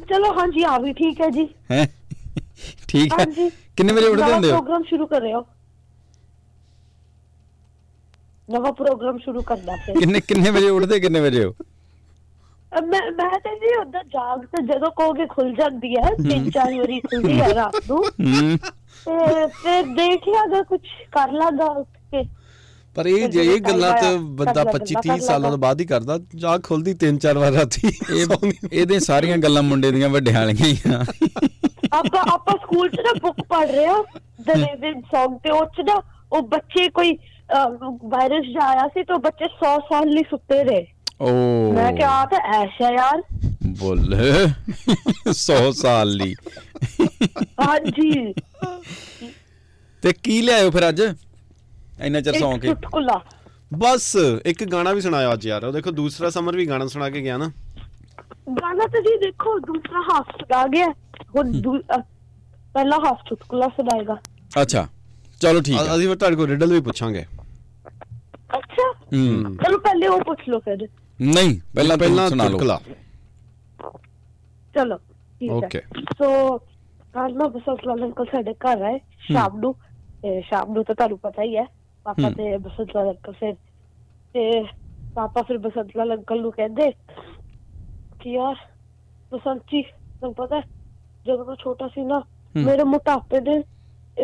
[0.10, 1.86] ਚਲੋ ਹਾਂਜੀ ਆ ਵੀ ਠੀਕ ਹੈ ਜੀ। ਹੈ?
[2.88, 4.56] ਠੀਕ ਹੈ। ਹਾਂਜੀ। ਕਿੰਨੇ ਵਜੇ ਉੱਠਦੇ ਹੁੰਦੇ ਹੋ?
[4.56, 5.46] ਪ੍ਰੋਗਰਾਮ ਸ਼ੁਰੂ ਕਰ ਰਹੇ ਹੋ।
[8.50, 11.54] ਨਵਾਂ ਪ੍ਰੋਗਰਾਮ ਸ਼ੁਰੂ ਕਰਨਾ ਫਿਰ। ਕਿੰਨੇ ਕਿੰਨੇ ਵਜੇ ਉੱਠਦੇ ਕਿੰਨੇ ਵਜੇ ਹੋ?
[12.82, 17.00] ਮੈਂ ਮੈਂ ਤਾਂ ਜੀ ਉਹਦਾ ਜਾਗ ਤੇ ਜਦੋਂ ਕਹੋਗੇ ਖੁੱਲ ਜਾਂਦੀ ਹੈ ਤਿੰਨ ਚਾਰ ਵਾਰੀ
[17.00, 18.58] ਖੁੱਲਦੀ ਹੈ ਰਾਤ ਨੂੰ। ਹੂੰ।
[19.06, 20.80] ਤੇ ਫਿਰ ਦੇਖਿਆ ਅਗਰ ਕੁਝ
[21.12, 22.24] ਕਰ ਲਾਂਗਾ ਉੱਠ ਕੇ।
[22.96, 25.86] ਪਰ ਇਹ ਜੇ ਇਹ ਗੱਲਾਂ ਤੇ ਬੰਦਾ ਲੈ, 25 ਕਰ 30 ਸਾਲਾਂ। ਤੋਂ ਬਾਅਦ ਹੀ
[25.86, 28.28] ਕਰਦਾ ਜਾਗ ਖੁੱਲਦੀ ਤਿੰਨ ਚਾਰ ਵਾਰ ਰਾਤੀ। ਇਹ
[28.74, 31.06] ਇਹਦੇ ਸਾਰੀਆਂ ਗੱਲਾਂ ਮੁੰਡੇ ਦੀਆਂ ਵੱਡਿਆਂ ਵਾਲੀਆਂ ਹੀ ਆ।
[31.94, 34.04] ਆਪਾਂ ਆਪਾਂ ਸਕੂਲ 'ਚ ਨਾ ਬੁੱਕ ਪੜ੍ਹ ਰਹੇ ਹਾਂ
[34.42, 37.18] ਦ ਲਿਵਿੰਗ Song ਤੇ ਉਹ 'ਚ ਨਾ ਉਹ ਬੱਚੇ ਕੋਈ
[38.06, 41.28] ਵਾਇਰਸ ਜਿਹਾ ਆਇਆ ਸੀ ਤਾਂ ਬੱਚੇ 100 ਸਾਲ ਲਈ ਸੁੱਤੇ ਰਹੇ। ਓ
[41.74, 43.22] ਮੈਂ ਕਿਹਾ ਆ ਤਾਂ ਐਸ਼ਾ ਯਾਰ।
[43.80, 44.16] ਬੋਲ।
[45.32, 46.36] 100 ਸਾਲ ਲਈ
[47.62, 48.34] ਹਾਂਜੀ।
[50.04, 51.02] ਤੇ ਕੀ ਲਿਆਇਓ ਫਿਰ ਅੱਜ?
[52.02, 53.22] ਇੰਨਾ ਚਿਰ ਸੌਂ ਕੇ। ਚੁਟਕੁਲਾ।
[53.74, 57.22] ਬਸ ਇੱਕ ਗਾਣਾ ਵੀ ਸੁਣਾਇਆ ਅੱਜ ਯਾਰ। ਉਹ ਦੇਖੋ ਦੂਸਰਾ ਸਮਰ ਵੀ ਗਾਣਾ ਸੁਣਾ ਕੇ
[57.22, 57.52] ਗਿਆ ਨਾ।
[58.62, 62.02] ਗਾਣਾ ਤਾਂ ਜੀ ਦੇਖੋ ਦੂਸਰਾ ਹਾਫ ਸੁਣਾ ਗਿਆ। ਅ,
[62.74, 64.18] ਪਹਿਲਾ ਹਾਫ ਚੁਟਕੁਲਾ ਸੁਣਾਏਗਾ।
[64.62, 64.88] ਅੱਛਾ।
[65.42, 67.26] ਚਲੋ ਠੀਕ ਹੈ। ਅਸੀਂ ਫਿਰ ਤੁਹਾਡੇ ਕੋਲ ਰਿਡਲ ਵੀ ਪੁੱਛਾਂਗੇ।
[68.58, 70.88] ਅੱਛਾ। ਹੂੰ। ਚਲੋ ਪਹਿਲੇ ਉਹ ਪੁੱਛ ਲਓ ਫਿਰ।
[71.20, 72.60] ਨਹੀਂ ਪਹਿਲਾਂ ਪਹਿਲਾਂ ਸੁਣਾ ਲਓ
[74.76, 74.98] ਚਲੋ
[75.42, 75.82] ਠੀਕ ਹੈ Okay.
[76.18, 76.58] ਸੋ
[77.14, 78.98] ਕੱਲ ਨਾ ਬਸੰਤ ਲਾਲ ਅੰਕਲ ਸਾਡੇ ਘਰ ਆਏ
[79.28, 79.74] ਸ਼ਾਮ ਨੂੰ
[80.24, 81.64] ਤੇ ਸ਼ਾਮ ਨੂੰ ਤਾਂ ਤੁਹਾਨੂੰ ਪਤਾ ਹੀ ਹੈ
[82.06, 83.54] ਪਾਪਾ। ਤੇ ਬਸੰਤ ਲਾਲ ਅੰਕਲ ਫਿਰ
[84.34, 84.64] ਤੇ
[85.16, 86.90] ਪਾਪਾ ਫਿਰ ਬਸੰਤ ਲਾਲ ਅੰਕਲ ਨੂੰ ਕਹਿੰਦੇ
[88.22, 88.56] ਕਿ ਯਾਰ
[89.32, 90.62] ਬਸੰਤ ਜੀ ਤੁਹਾਨੂੰ ਪਤਾ
[91.26, 92.22] ਜਦੋਂ ਮੈਂ ਛੋਟਾ ਸੀ ਨਾ।
[92.56, 93.62] ਮੇਰੇ ਮੋਟਾਪੇ ਦੇ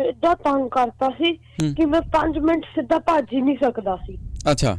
[0.00, 1.32] ਏਡਾ ਤੰਗ ਕਰਤਾ ਸੀ।
[1.74, 4.16] ਕਿ ਮੈਂ 5 ਮਿੰਟ ਸਿੱਧਾ ਭੱਜ ਹੀ ਨਹੀਂ ਸਕਦਾ ਸੀ
[4.50, 4.76] ਅੱਛਾ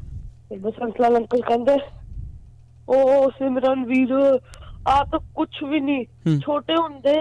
[0.62, 1.76] ਬਸੰਤ ਲਾਲ ਅੰਕਲ ਕਹਿੰਦੇ
[2.87, 4.11] ਉਹ ਸਿਮਰਨ ਵੀਰ
[4.87, 7.15] ਆ ਤਾਂ ਕੁਝ ਵੀ ਨਹੀਂ। ਛੋਟੇ ਹੁੰਦੇ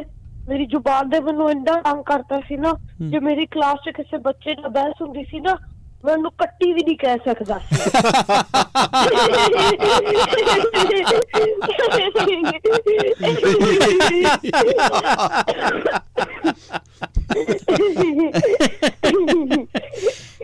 [0.48, 2.72] ਮੇਰੀ ਜ਼ੁਬਾਨ ਦੇ ਮੈਨੂੰ ਇੰਨਾ ਤੰਗ ਕਰਤਾ ਸੀ ਨਾ।
[3.03, 5.57] ਜੇ ਮੇਰੀ ਕਲਾਸ 'ਚ ਕਿਸੇ ਬੱਚੇ ਨਾਲ ਬਹਿਸ ਹੁੰਦੀ ਸੀ ਨਾ
[6.05, 7.59] ਮੈਂ ਉਹਨੂੰ ਕੱਟੀ ਵੀ ਨਹੀਂ ਕਹਿ ਸਕਦਾ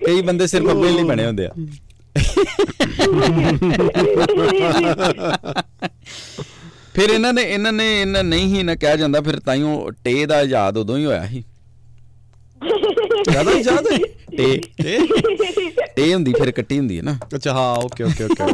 [0.06, 1.50] ਕਈ ਬੰਦੇ ਸਿਰਫ ਅੱਬੇ ਲਈ ਬਣੇ ਹੁੰਦੇ ਆ
[6.94, 10.42] ਫਿਰ ਇਹਨਾਂ ਨੇ ਇਹਨਾਂ ਨੇ ਇਹਨਾਂ ਨਹੀਂ ਹੀ ਨਾ ਕਿਹਾ ਜਾਂਦਾ ਫਿਰ ਤਾਈਓ ਟੇ ਦਾ
[10.42, 11.44] ਯਾਦ ਉਦੋਂ ਹੀ ਹੋਇਆ ਸੀ।
[13.30, 13.98] ਜ਼ਿਆਦਾ ਹੀ ਯਾਦ ਹੈ।
[14.36, 14.60] ਟੇ।
[15.96, 18.44] ਟੇ ਹੁੰਦੀ ਫਿਰ ਕੱਟੀ ਹੁੰਦੀ ਹੈ ਨਾ। ਅੱਛਾ ਹਾਂ ਓਕੇ ਓਕੇ ਓਕੇ।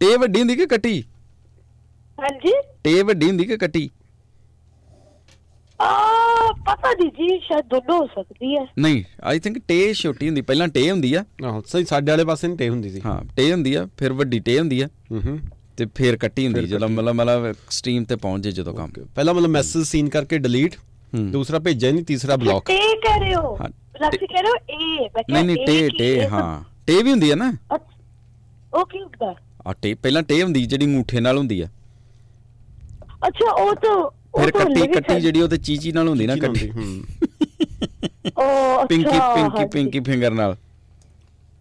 [0.00, 1.04] ਟੇ ਵੱਡੀ ਹੁੰਦੀ ਕਿ ਕੱਟੀ?
[2.20, 2.52] ਹਾਂਜੀ।
[2.84, 3.90] ਟੇ ਵੱਡੀ ਹੁੰਦੀ ਕਿ ਕੱਟੀ?
[5.82, 6.13] ਆ
[6.66, 10.68] ਪਤਾ ਨਹੀਂ ਜੀ ਸ਼ਾਇਦ ਦੋਨੋਂ ਹੋ ਸਕਦੀ ਹੈ। ਨਹੀਂ ਆਈ ਥਿੰਕ ਟੇ ਛੋਟੀ ਹੁੰਦੀ ਪਹਿਲਾਂ
[10.68, 13.74] ਟੇ ਹੁੰਦੀ ਆ। ਆਹੋ ਸਹੀ ਸਾਡੇ ਵਾਲੇ ਪਾਸੇ ਨਹੀਂ ਟੇ ਹੁੰਦੀ ਸੀ। ਹਾਂ ਟੇ ਹੁੰਦੀ
[13.74, 15.38] ਆ ਫਿਰ ਵੱਡੀ ਟੇ ਹੁੰਦੀ ਆ। ਹੂੰ ਹੂੰ।
[15.76, 19.50] ਤੇ ਫਿਰ ਕੱਟੀ ਹੁੰਦੀ ਜਦੋਂ। ਮਤਲਬ ਮਤਲਬ ਐਕਸਟ੍ਰੀਮ ਤੇ ਪਹੁੰਚ ਜੇ ਜਦੋਂ ਕੰਮ। ਪਹਿਲਾ ਮਤਲਬ
[19.50, 20.74] ਮੈਸੇਜ ਸੀਨ ਕਰਕੇ ਡਿਲੀਟ।
[21.32, 23.56] ਦੂਸਰਾ ਭੇਜਿਆ ਨਹੀਂ ਤੀਸਰਾ ਬਲੌਕ ਟੇ ਕਹਿ ਰਹੇ ਹੋ?
[23.60, 23.68] ਹਾਂ,
[24.02, 24.54] ਲੱਕੀ ਕਹਿ ਰਹੇ ਹੋ?
[24.70, 26.62] ਏ ਨਹੀਂ ਨਹੀਂ ਟੇ ਟੇ ਹੈ?
[26.86, 27.52] ਟੇ ਵੀ ਹੁੰਦੀ ਆ ਨਾ?
[27.74, 27.98] ਅੱਛਾ,
[28.74, 29.34] ਉਹ ਕੀ ਹੁੰਦਾ?
[29.66, 31.66] ਆ ਟੇ ਪਹਿਲਾਂ ਟੇ ਹੁੰਦੀ ਜਿਹੜੀ ਅੰਗੂਠੇ ਨਾਲ ਹੁੰਦੀ ਆ।
[33.26, 37.02] ਅੱਛਾ ਉਹ ਤਾਂ ਫਿਰ ਕੱਟੀ ਕੱਟੀ। ਜਿਹੜੀ ਉਹ ਤੇ ਚੀਚੀ ਨਾਲ ਹੁੰਦੀ ਨਾ ਕੱਟੀ। ਹੂੰ।
[38.38, 40.56] ਉਹ ਅੱਛਾ ਪਿੰਕੀ ਪਿੰਕੀ। ਪਿੰਕੀ ਫਿੰਗਰ ਨਾਲ।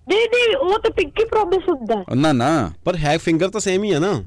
[0.09, 3.83] ਨਹੀਂ ਨਹੀਂ ਉਹ ਤਾਂ ਪਿੰਕੀ ਪ੍ਰੋਮਿਸ ਹੁੰਦਾ। ਹੈ। ਨਾ ਨਾ। ਪਰ ਹੈ ਫਿੰਗਰ ਤਾਂ ਸੇਮ
[3.83, 4.23] ਹੀ ਆ ਨਾ।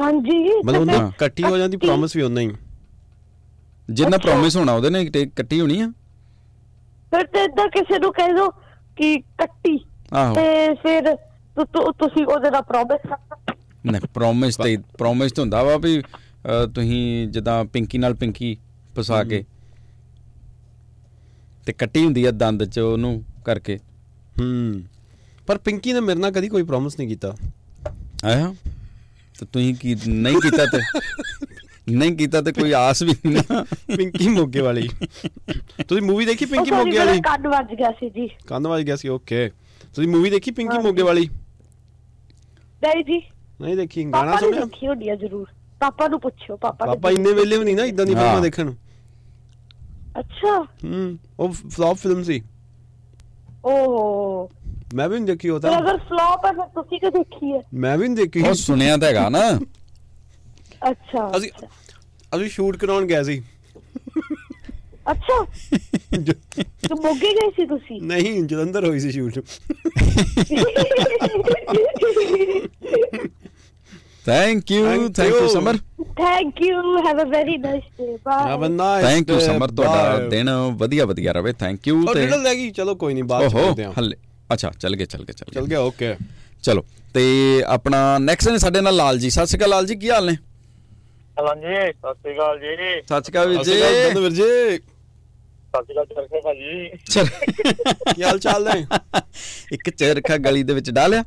[0.00, 2.50] ਹਾਂਜੀ। ਮਤਲਬ ਉਹਨਾਂ ਕੱਟੀ ਹੋ ਜਾਂਦੀ ਪ੍ਰੋਮਿਸ ਵੀ ਉਹਨਾਂ ਹੀ।
[3.90, 5.92] ਜਿੰਨਾ। ਪ੍ਰੋਮਿਸ ਹੋਣਾ ਉਹਦੇ ਨਾਲ ਕੱਟੀ ਹੋਣੀ ਆ?
[7.10, 8.50] ਫਿਰ ਤੇ ਇਦਾਂ ਕਿਸੇ ਨੂੰ ਕਹਿ ਦੋ
[8.96, 9.78] ਕਿ ਕੱਟੀ।
[10.12, 11.16] ਆਹੋ। ਤੇ ਫਿਰ
[11.92, 13.12] ਤੁਸੀਂ ਉਹਦੇ ਨਾਲ ਪ੍ਰੋਮਿਸ
[13.86, 16.02] ਨਹੀਂ ਪ੍ਰੋਮਿਸ ਤੇ ਪ੍ਰੋਮਿਸ ਤੇ ਹੁੰਦਾ ਵਾ ਵੀ
[16.74, 18.56] ਤੁਸੀਂ ਜਿੱਦਾਂ ਪਿੰਕੀ ਨਾਲ ਪਿੰਕੀ
[18.96, 19.44] ਫਸਾ ਕੇ
[21.66, 23.78] ਤੇ ਕੱਟੀ ਹੁੰਦੀ ਆ ਦੰਦ 'ਚ ਉਹਨੂੰ ਕਰਕੇ।
[24.40, 24.82] ਹੂੰ।
[25.46, 27.34] ਪਰ ਪਿੰਕੀ ਨੇ ਮੇਰੇ ਨਾਲ ਕਦੀ ਕੋਈ ਪ੍ਰੋਮਿਸ ਨਹੀਂ ਕੀਤਾ।
[28.24, 28.54] ਆਇਆ?
[29.38, 30.78] ਤੇ ਤੁਸੀਂ ਕੀ ਨਹੀਂ ਕੀਤਾ ਤੇ
[31.88, 33.64] ਨਹੀਂ ਕੀਤਾ ਤੇ ਕੋਈ ਆਸ ਵੀ ਨਹੀਂ ਨਾ।
[33.96, 34.88] ਪਿੰਕੀ ਮੋਗੇ ਵਾਲੀ।
[35.88, 37.20] ਤੁਸੀਂ ਮੂਵੀ ਦੇਖੀ ਪਿੰਕੀ ਮੋਗੇ ਵਾਲੀ?
[37.20, 39.50] ਕੰਨ ਵੱਜ ਗਿਆ ਸੀ ਜੀ। ਕੰਨ ਵੱਜ ਗਿਆ ਸੀ ਓਕੇ
[39.94, 41.28] ਤੁਸੀਂ ਮੂਵੀ ਦੇਖੀ ਪਿੰਕੀ। ਮੋਗੇ ਵਾਲੀ?
[42.82, 43.20] ਨਹੀਂ ਜੀ।
[43.60, 44.60] ਨਹੀਂ ਦੇਖੀ ਗਾਣਾ ਸੁਣਿਆ?
[44.60, 45.46] ਦੇਖੀ ਹੋਣੀ ਆ ਜ਼ਰੂਰ।
[45.80, 48.74] ਪਾਪਾ ਨੂੰ ਪੁੱਛਿਓ ਪਾਪਾ ਪਾਪਾ ਇੰਨੇ ਵੇਲੇ ਵੀ ਨਹੀਂ ਨਾ ਇਦਾਂ ਦੀ। ਫਿਲਮਾਂ ਦੇਖਣ
[50.18, 52.42] ਅੱਛਾ। ਹੂੰ ਉਹ ਫਲॉप ਫਿਲਮ ਸੀ।
[53.64, 54.50] ਓਹ।
[54.94, 57.62] ਮੈਂ ਵੀ ਨਹੀਂ ਦੇਖੀ ਉਹ ਤਾਂ। ਅਗਰ ਫਲॉप ਹੈ ਫਿਰ ਤੁਸੀਂ ਕਿ ਦੇਖੀ ਹੈ?
[57.74, 59.58] ਮੈਂ ਵੀ ਨਹੀਂ ਦੇਖੀ। ਉਹ ਸੁਣਿਆ ਤਾਂ ਹੈਗਾ ਨਾ।
[60.90, 61.50] ਅੱਛਾ ਅਸੀਂ
[62.36, 63.42] ਅਸੀਂ ਸ਼ੂਟ ਕਰਾਉਣ ਗਏ ਸੀ।
[65.10, 65.44] ਅੱਛਾ।
[66.14, 68.02] ਤੇ ਮੋਗੇ ਗਏ ਸੀ ਤੁਸੀਂ?
[68.02, 69.38] ਨਹੀਂ ਜਲੰਧਰ ਹੋਈ ਸੀ shoot.
[74.30, 75.48] Thank you Thank thank you you.
[75.52, 75.76] Samar
[76.16, 80.28] thank you have a very nice day have a bye nice thank you Samar ਤੁਹਾਡਾ
[80.28, 83.66] ਦਿਨ ਵਧੀਆ ਵਧੀਆ ਰਵੇ ਥੈਂਕ ਯੂ ਤੇ ਰਹਿ ਗਈ ਚਲੋ ਕੋਈ ਨਹੀਂ ਬਾਅਦ ਚ ਓਹੋ
[83.66, 84.16] ਕਰਦੇ ਹਾਂ ਹੱਲੇ
[84.52, 86.14] ਅੱਛਾ ਚੱਲ ਗਏ ਚੱਲ ਗਏ ਚੱਲ ਚਲ ਗਏ ਗਿਆ ਓਕੇ
[86.62, 87.24] ਚਲੋ ਤੇ
[87.68, 90.36] ਆਪਣਾ ਨੈਕਸਟ ਨੇ ਸਾਡੇ ਨਾਲ ਲਾਲ ਜੀ ਸਤਿ ਸ਼੍ਰੀ ਅਕਾਲ ਲਾਲ ਜੀ ਕੀ ਹਾਲ ਨੇ
[91.40, 94.78] ਹਲੋ ਜੀ ਸਤਿ ਸ਼੍ਰੀ ਅਕਾਲ ਜੀ। ਸਤਿ ਸਤਿ ਸ਼੍ਰੀ ਅਕਾਲ ਵੀਰ ਜੀ। ਬੰਦ ਵੀਰ ਜੀ।
[95.74, 96.88] ਸ਼੍ਰੀ ਅਕਾਲ ਚਰਖੇ ਭਾਜੀ
[98.14, 98.84] ਕੀ ਹਾਲ ਚਾਲ ਨੇ?
[99.72, 101.22] ਇੱਕ ਚਰਖਾ ਗਲੀ ਦੇ ਵਿੱਚ ਡਾਲਿਆ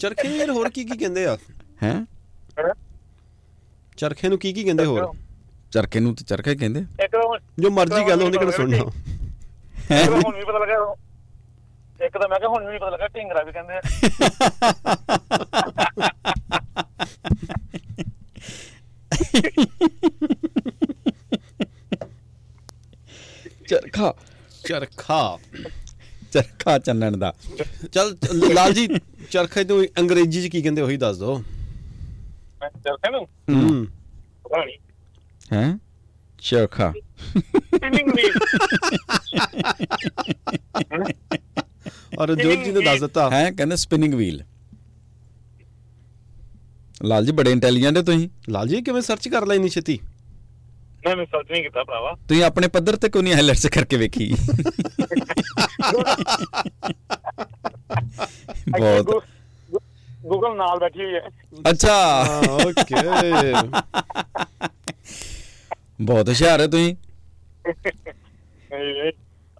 [0.00, 1.36] ਚਰਖੇ ਨੂੰ ਯਾਰ ਹੋਰ ਕੀ ਕੀ ਕਹਿੰਦੇ ਆ?
[1.82, 2.04] ਹੈ?
[3.96, 5.12] ਚਰਖੇ ਨੂੰ ਕੀ ਕੀ ਕਹਿੰਦੇ ਹੋਰ?
[5.70, 6.84] ਚਰਖੇ ਨੂੰ ਤੇ ਚਰਖਾ ਹੀ ਕਹਿੰਦੇ
[7.58, 10.94] ਜੋ ਮਰਜ਼ੀ ਗੱਲ ਉਹਨੇ ਕਿਹੜਾ ਸੁਣਨਾ ਹੁਣ ਵੀ ਪਤਾ ਲੱਗਾ
[12.06, 13.80] ਇੱਕ ਤਾਂ ਮੈਂ ਕਿਹਾ ਹੁਣ ਵੀ ਨਹੀਂ ਪਤਾ ਲੱਗਾ ਢਿੰਗਰਾ ਵੀ ਕਹਿੰਦੇ ਆ।
[23.68, 24.12] ਚਰਖਾ।
[24.64, 25.38] ਚਰਖਾ।
[26.32, 27.32] ਚਰਖਾ ਚੰਨਣ ਦਾ।
[27.92, 28.16] ਚਲ
[28.54, 28.88] ਲਾਲ ਜੀ
[29.30, 31.36] ਚਰਖੇ ਨੂੰ ਅੰਗਰੇਜ਼ੀ ਚ ਕੀ ਕਹਿੰਦੇ ਉਹੀ ਦੱਸ ਦਿਓ।
[32.60, 33.24] ਮੈਂ ਚਰਖੇ ਨੂੰ?
[33.50, 33.86] ਹੂੰ।
[34.44, 34.78] ਪਤਾ ਨਹੀਂ
[35.52, 35.78] ਹੈ?
[36.38, 36.92] ਚਰਖਾ।
[37.28, 38.38] ਸਪਿਨਿੰਗ ਵੀਲ
[42.18, 44.42] ਔਰ ਜੋਤ ਜੀ ਨੇ ਦੱਸ ਦਿੱਤਾ। ਹੈ ਕਹਿੰਦੇ ਸਪਿਨਿੰਗ ਵੀਲ
[47.04, 49.98] ਲਾਲ ਜੀ ਬੜੇ ਇੰਟੈਲੀਜੈਂਟ ਹੋ ਤੁਸੀਂ। ਲਾਲ ਜੀ ਕਿਵੇਂ ਸਰਚ ਕਰ ਲੈ ਇੰਨੀ ਛੇਤੀ?
[51.06, 54.34] ਮੈਂ ਮੈਂ ਸਰਚ ਨਹੀਂ ਕੀਤਾ ਭਰਾਵਾ। ਤੁਸੀਂ ਆਪਣੇ ਪੱਧਰ ਤੇ ਕੋਈ ਨਹੀਂ ਹਾਈਲਾਈਟਸ ਕਰਕੇ ਵੇਖੀ?
[58.78, 59.24] ਬਹੁਤ।
[60.24, 61.28] ਗੂਗਲ ਨਾਲ ਬੈਠੀ ਹੋਈ ਹੈ।
[61.70, 62.96] ਅੱਛਾ। ਓਕੇ
[66.00, 66.94] ਬਹੁਤ ਹੁਸ਼ਿਆਰ ਹੈ ਤੁਸੀਂ।
[67.66, 69.12] ਨਹੀਂ ਨਹੀਂ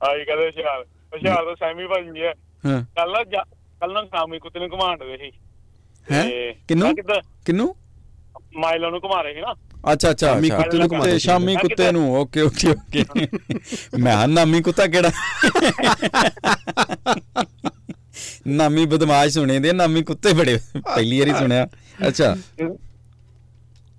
[0.09, 2.33] ਆਈ ਕਹਦੇ ਹੁਸ਼ਿਆਰ। ਹੁਸ਼ਿਆਰ ਤਾਂ ਸੈਮੀ ਭਾਜੀ ਹੈ।
[2.67, 3.25] ਹਾਂ। ਕੱਲ
[3.81, 5.31] ਕੱਲ ਨਾ ਸ਼ਾਮੀ ਕੁੱਤੇ ਨੂੰ ਘੁਮਾਣ ਦੇ ਸੀ।
[6.13, 6.55] ਹੈਂ?
[6.69, 7.77] ਕਿੱਦਾਂ ਕਿਨੂੰ
[8.57, 9.55] ਮਾਈਲਾਂ ਨੂੰ ਘੁਮਾ ਰਹੇ ਸੀ ਨਾ।
[9.93, 13.05] ਅੱਛਾ ਅੱਛਾ ਅੱਛਾ। ਕੁੱਤੇ ਨੂੰ ਘੁਮਾਉਂਦੇ ਤੇ ਸੀ। ਸ਼ਾਮੀ ਮੈਂ ਕੁੱਤੇ ਨੂੰ ਓਕੇ ਓਕੇ ਓਕੇ।
[13.99, 15.11] ਮੈਂ ਹਾਂ ਨਾਮੀ ਕੁੱਤਾ ਕਿਹੜਾ?
[18.47, 21.67] ਨਾਮੀ ਬਦਮਾਸ਼ ਸੁਣੇ ਦੇ ਨਾਮੀ ਕੁੱਤੇ ਬੜੇ ਪਹਿਲੀ ਵਾਰੀ ਸੁਣਿਆ।
[22.09, 22.37] ਅੱਛਾ।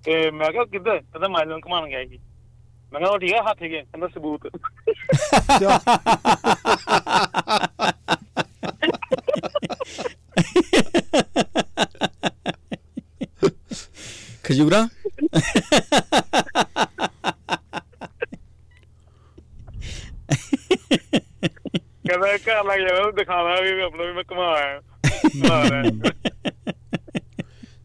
[0.04, 2.18] ਤੇ ਮੈਂ ਕਿਹਾ ਕਿੱਦਾਂ ਕਹਿੰਦਾ ਮਾਈਲਾਂ ਨੂੰ ਘੁਮਾਣ ਗਿਆ ਸੀ।
[2.92, 4.48] ਮੈਂ ਕਿਹਾ ਠੀਕ ਹੈ ਹੱਥ ਗਏ ਕਹਿੰਦਾ ਸਬੂਤ।
[14.44, 14.88] ਖਜੂਰਾ?
[22.08, 24.80] ਕਹਿੰਦਾ ਘਰ ਲੱਗ ਜਾਣਾ ਉਹ ਦਿਖਾਣਾ ਵੀ ਆਪਣਾ ਵੀ ਮੈਂ ਘੁਮਾ ਆਇਆ।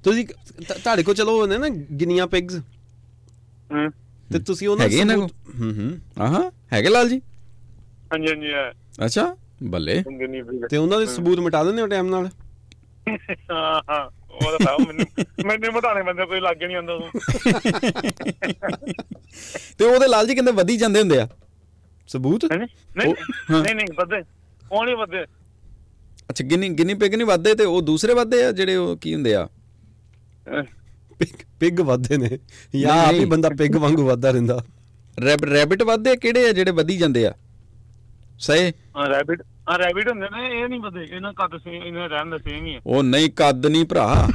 [0.04, 0.26] ਤੁਸੀਂ
[0.68, 2.56] ਤ- ਤੁਹਾਡੇ ਕੋਲ ਚਲੋ ਉਹਨੇ ਨਾ ਗਿਨੀਆਂ ਪਿਗਸ?
[3.74, 3.92] ਹੂੰ।
[4.32, 7.22] ਤੇ ਤੁਸੀਂ ਉਹਨਾਂ ਹੈਗੇ ਇਹਨਾਂ ਸਬੂਤ- ਹੂੰ ਹੂੰ। ਆਹਾਂ ਹੈਗੇ ਲਾਲ ਜੀ?
[8.14, 8.72] ਹਾਂਜੀ ਹਾਂਜੀ ਹੈ।
[9.06, 10.04] ਅੱਛਾ ਬੱਲੇ।
[10.70, 12.30] ਤੇ ਉਹਨਾਂ ਦੇ ਸਬੂਤ ਮਿਟਾ ਦਿੰਦੇ ਹੋ ਟਾਈਮ ਨਾਲ?
[13.52, 15.06] ਹਾਂ ਹਾਂ। ਉਹ ਤਾਂ ਮੈਨੂੰ
[15.46, 16.94] ਮੈਨੂੰ ਮਟਾਣੇ ਬੰਦੇ ਕੋਈ ਲੱਗ ਨਹੀਂ ਆਉਂਦਾ
[19.78, 21.28] ਤੇ ਉਹਦੇ ਲਾਲ ਜੀ ਕਹਿੰਦੇ ਵਧੀ ਜਾਂਦੇ ਹੁੰਦੇ ਆ।
[22.08, 22.46] ਸਬੂਤ?
[22.46, 23.14] ਨਹੀਂ ਨਹੀਂ।
[23.50, 24.24] ਨਹੀਂ
[24.72, 25.24] ਉਹ ਨਹੀਂ ਬੱਦੇ
[26.30, 29.36] ਅੱਛਾ ਗਿਨੀ ਗਿਨੀ ਪਿਗ ਨਹੀਂ ਵੱਧਦੇ ਤੇ ਉਹ ਦੂਸਰੇ ਵੱਧਦੇ ਆ ਜਿਹੜੇ ਉਹ ਕੀ ਹੁੰਦੇ
[29.36, 29.48] ਆ?
[31.20, 32.40] ਪਿਗ ਪਿਗ ਵੱਧਦੇ ਨੇ। ਜਾਂ
[32.80, 34.64] ਨਹੀਂ, ਆਪ ਹੀ। ਬੰਦਾ ਪਿਗ ਵਾਂਗੂ ਵੱਧਦਾ ਰਹਿੰਦਾ।
[35.26, 37.34] ਰੈਬ ਰੈਬਿਟ ਵੱਧਦੇ ਕਿਹੜੇ ਆ ਜਿਹੜੇ ਵਧੀ ਜਾਂਦੇ ਆ?
[38.40, 38.74] ਸਹੀ?
[38.98, 42.38] ਹਾਂ ਰੈਬਿਟ ਹਾਂ ਰੈਬਿਟ ਹੁੰਦੇ ਨੇ ਇਹ ਨਹੀਂ ਬੱਦੇ ਇਹਨਾਂ ਕੱਦ ਸੇ ਇਹਨਾਂ ਰਹਿਣ ਦਾ
[42.38, 44.28] ਸੇਮ ਹੀ ਹੈ ਉਹ ਨਹੀਂ ਕੱਦ ਨਹੀਂ ਭਰਾ।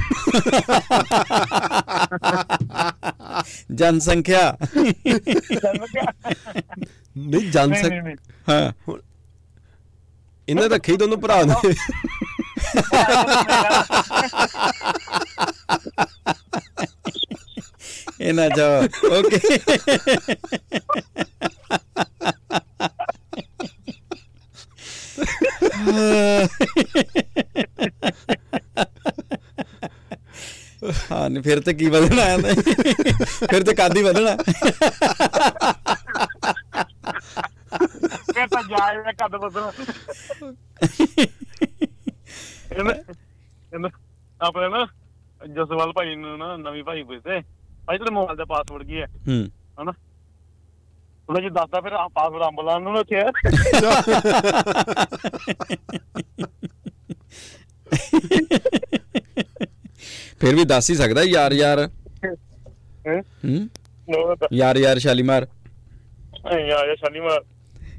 [3.75, 4.57] ਜਨਸੰਖਿਆ।
[7.17, 8.15] ਨਹੀਂ ਨਹੀਂ
[8.49, 8.71] ਹਾਂ।
[10.47, 11.73] ਇਹਨਾਂ ਰੱਖੇ ਹੀ ਦੋਨੋਂ ਭਰਾ ਨੇ
[18.21, 18.67] ਇਹਨਾਂ ਜਾ
[19.11, 19.39] ਓਕੇ।
[31.11, 32.37] ਹਾਂ ਨਹੀਂ ਫਿਰ ਤੇ ਕੀ ਵਧਣਾ ਹੈ
[33.49, 34.37] ਫਿਰ ਤੇ ਕਾਦੀ ਵਧਣਾ?
[38.37, 39.35] ਇਹ ਤਾਂ ਮੈਂ ਕੱਦ
[42.71, 42.93] ਇਹਨਾਂ
[43.73, 43.89] ਇਹਨਾਂ
[44.41, 44.85] ਆਪਣੇ ਨਾ
[45.47, 47.41] ਜਸਵਾਲ ਭਾਈ ਨੂੰ ਨਾ ਨਵੀਂ ਭਾਈ ਪੁੱਛਦੇ।
[47.87, 49.05] ਭਾਈ ਤੇਰੇ ਮੋਬਾਈਲ ਦਾ ਪਾਸਵਰਡ ਕੀ ਹੈ?
[49.27, 49.49] ਹੂੰ।
[49.81, 49.91] ਹਨਾ?
[51.29, 53.31] ਉਹਨੇ ਜੀ ਦੱਸਦਾ ਫਿਰ ਪਾਸਵਰਡ ਅੰਬਲਾਂ ਨੂੰ ਰੱਖਿਆ
[60.39, 61.89] ਫਿਰ ਵੀ ਦੱਸ ਹੀ ਸਕਦਾ ਯਾਰ ਯਾਰ।
[63.07, 63.21] ਹੈ?
[64.53, 65.47] ਯਾਰ ਯਾਰ ਸ਼ਾਲੀਮਾਰ।
[66.67, 67.41] ਯਾਰ ਇਹ ਸ਼ਨੀਵਾਰ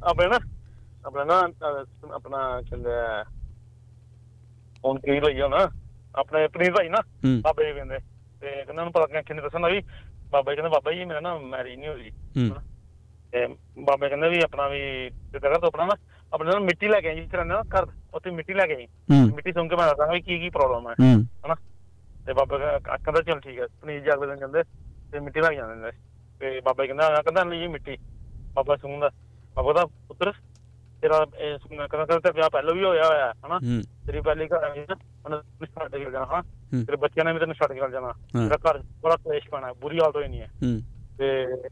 [0.03, 0.38] ਆਪਣੇ ਨਾ
[1.07, 1.48] ਆਪਣਾ ਨਾ
[2.14, 3.24] ਆਪਣਾ ਚੱਲਿਆ।
[4.82, 5.68] ਫੋਨ ਕੀ ਲਈ ਨਾ
[6.14, 7.03] ਆਪਣੇ ਪਨੀਰ ਭਾਈ ਨਾ
[7.42, 7.98] ਬਾਬੇ ਜੀ ਕਹਿੰਦੇ।
[8.40, 9.82] ਤੇ ਕਹਿੰਦਾ ਉਹਨੂੰ ਪਤਾ ਕਿੰਨੇ ਦੱਸਣਾ ਵੀ
[10.30, 12.73] ਬਾਬਾ ਜੀ ਕਹਿੰਦਾ ਬਾਬਾ ਜੀ ਮੇਰਾ ਨਾ ਮੈਰਿਜ ਨਹੀਂ ਹੋਈ ਹੂੰ।
[13.35, 13.47] ਤੇ
[13.78, 15.95] ਬਾਬੇ ਕਹਿੰਦੇ ਵੀ ਆਪਣਾ ਵੀ ਤੇ ਕਰ ਤੋ ਆਪਣਾ ਨਾ
[16.32, 18.87] ਆਪਣੇ ਨਾਲ ਮਿੱਟੀ ਲੈ ਕੇ ਆਈ ਜਿਸ ਤਰ੍ਹਾਂ ਨਾ ਘਰ ਉੱਥੇ ਮਿੱਟੀ ਲੈ ਕੇ ਆਈ।
[19.35, 20.95] ਮਿੱਟੀ ਸੁਣ ਕੇ ਮੈਂ ਦੱਸਾਂਗਾ ਵੀ ਕੀ ਕੀ ਪ੍ਰੋਬਲਮ ਹੈ।
[21.47, 21.55] ਹਨਾ?
[22.26, 24.62] ਤੇ ਬਾਬਾ ਕਹਿੰਦਾ ਚਲ ਠੀਕ ਹੈ ਪਨੀਰ ਜੀ ਅਗਲੇ ਦਿਨ ਕਹਿੰਦੇ
[25.12, 25.91] ਤੇ ਮਿੱਟੀ ਲੈ ਕੇ ਜਾਂਦੇ ਨੇ।
[26.41, 27.97] ਤੇ ਬਾਬਾ ਕਹਿੰਦਾ ਆ ਕਹਿੰਦਾ ਲਈ ਮਿੱਟੀ।
[28.55, 29.11] ਬਾਬਾ ਸੁਣਦਾ
[29.57, 30.32] ਬਾਬਾ ਦਾ ਪੁੱਤਰ
[31.03, 33.59] ਤੇਰਾ ਇਹ ਸੁਣਨਾ ਕਹਿੰਦਾ ਕਹਿੰਦਾ ਤੇਰਾ ਵਿਆਹ ਪਹਿਲਾਂ ਵੀ ਹੋਇਆ ਹੋਇਆ ਹਨਾ?
[34.07, 37.32] ਤੇਰੀ ਪਹਿਲੀ ਘਰ ਆਈ ਨਾ ਉਹਨੇ ਤੈਨੂੰ ਛੱਡ ਕੇ ਜਾਣਾ ਹਾਂ ਹੂੰ। ਤੇਰੇ ਬੱਚਿਆਂ ਨੇ
[37.32, 40.49] ਵੀ ਤੈਨੂੰ ਛੱਡ ਕੇ ਜਾਣਾ। ਤੇਰਾ ਘਰ ਬੜਾ ਕਲੇਸ਼ ਪੈਣਾ ਬੁਰੀ ਹਾਲਤ ਹੋਈ ਨਹੀਂ ਹੈ।
[41.18, 41.68] ਤੇ ਤੇ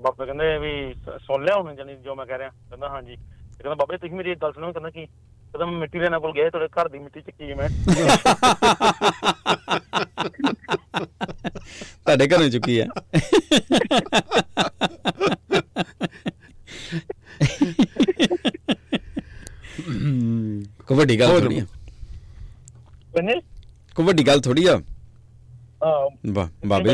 [0.00, 3.74] ਬਾਬਾ ਕਹਿੰਦੇ ਵੀ ਸੁਣ ਲਿਆ ਉਹਨੇ ਜਾਨੀ ਜੋ ਮੈਂ ਕਹਿ ਰਿਹਾ। ਕਹਿੰਦਾ ਹਾਂਜੀ। ਤੇ ਕਹਿੰਦਾ
[3.74, 5.06] ਬਾਬਾ ਤੁਸੀਂ ਮੇਰੀ ਗੱਲ ਸੁਣੋ ਕਹਿੰਦਾ ਕੀ?
[5.06, 7.68] ਕਹਿੰਦਾ ਮੈਂ ਮਿੱਟੀ ਲੈਣਾ ਕੋਲ ਗਿਆ ਤੁਹਾਡੇ ਘਰ ਦੀ ਮਿੱਟੀ ਚੱਕੀ ਮੈਂ।
[12.04, 12.86] ਤੁਹਾਡੇ ਘਰੋਂ ਚੁੱਕੀ ਆ।
[20.86, 21.64] ਕੋਈ ਵੱਡੀ ਗੱਲ ਥੋੜੀ ਆ।
[23.96, 24.76] ਕੋਈ ਵੱਡੀ ਗੱਲ ਥੋੜੀ ਆ।
[25.84, 26.90] ਹਾਂ ਬਾ- ਬਾਬੇ।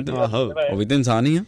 [0.73, 1.45] ਉਹ ਵੀ ਤਾਂ ਇਨਸਾਨ ਹੀ ਆ।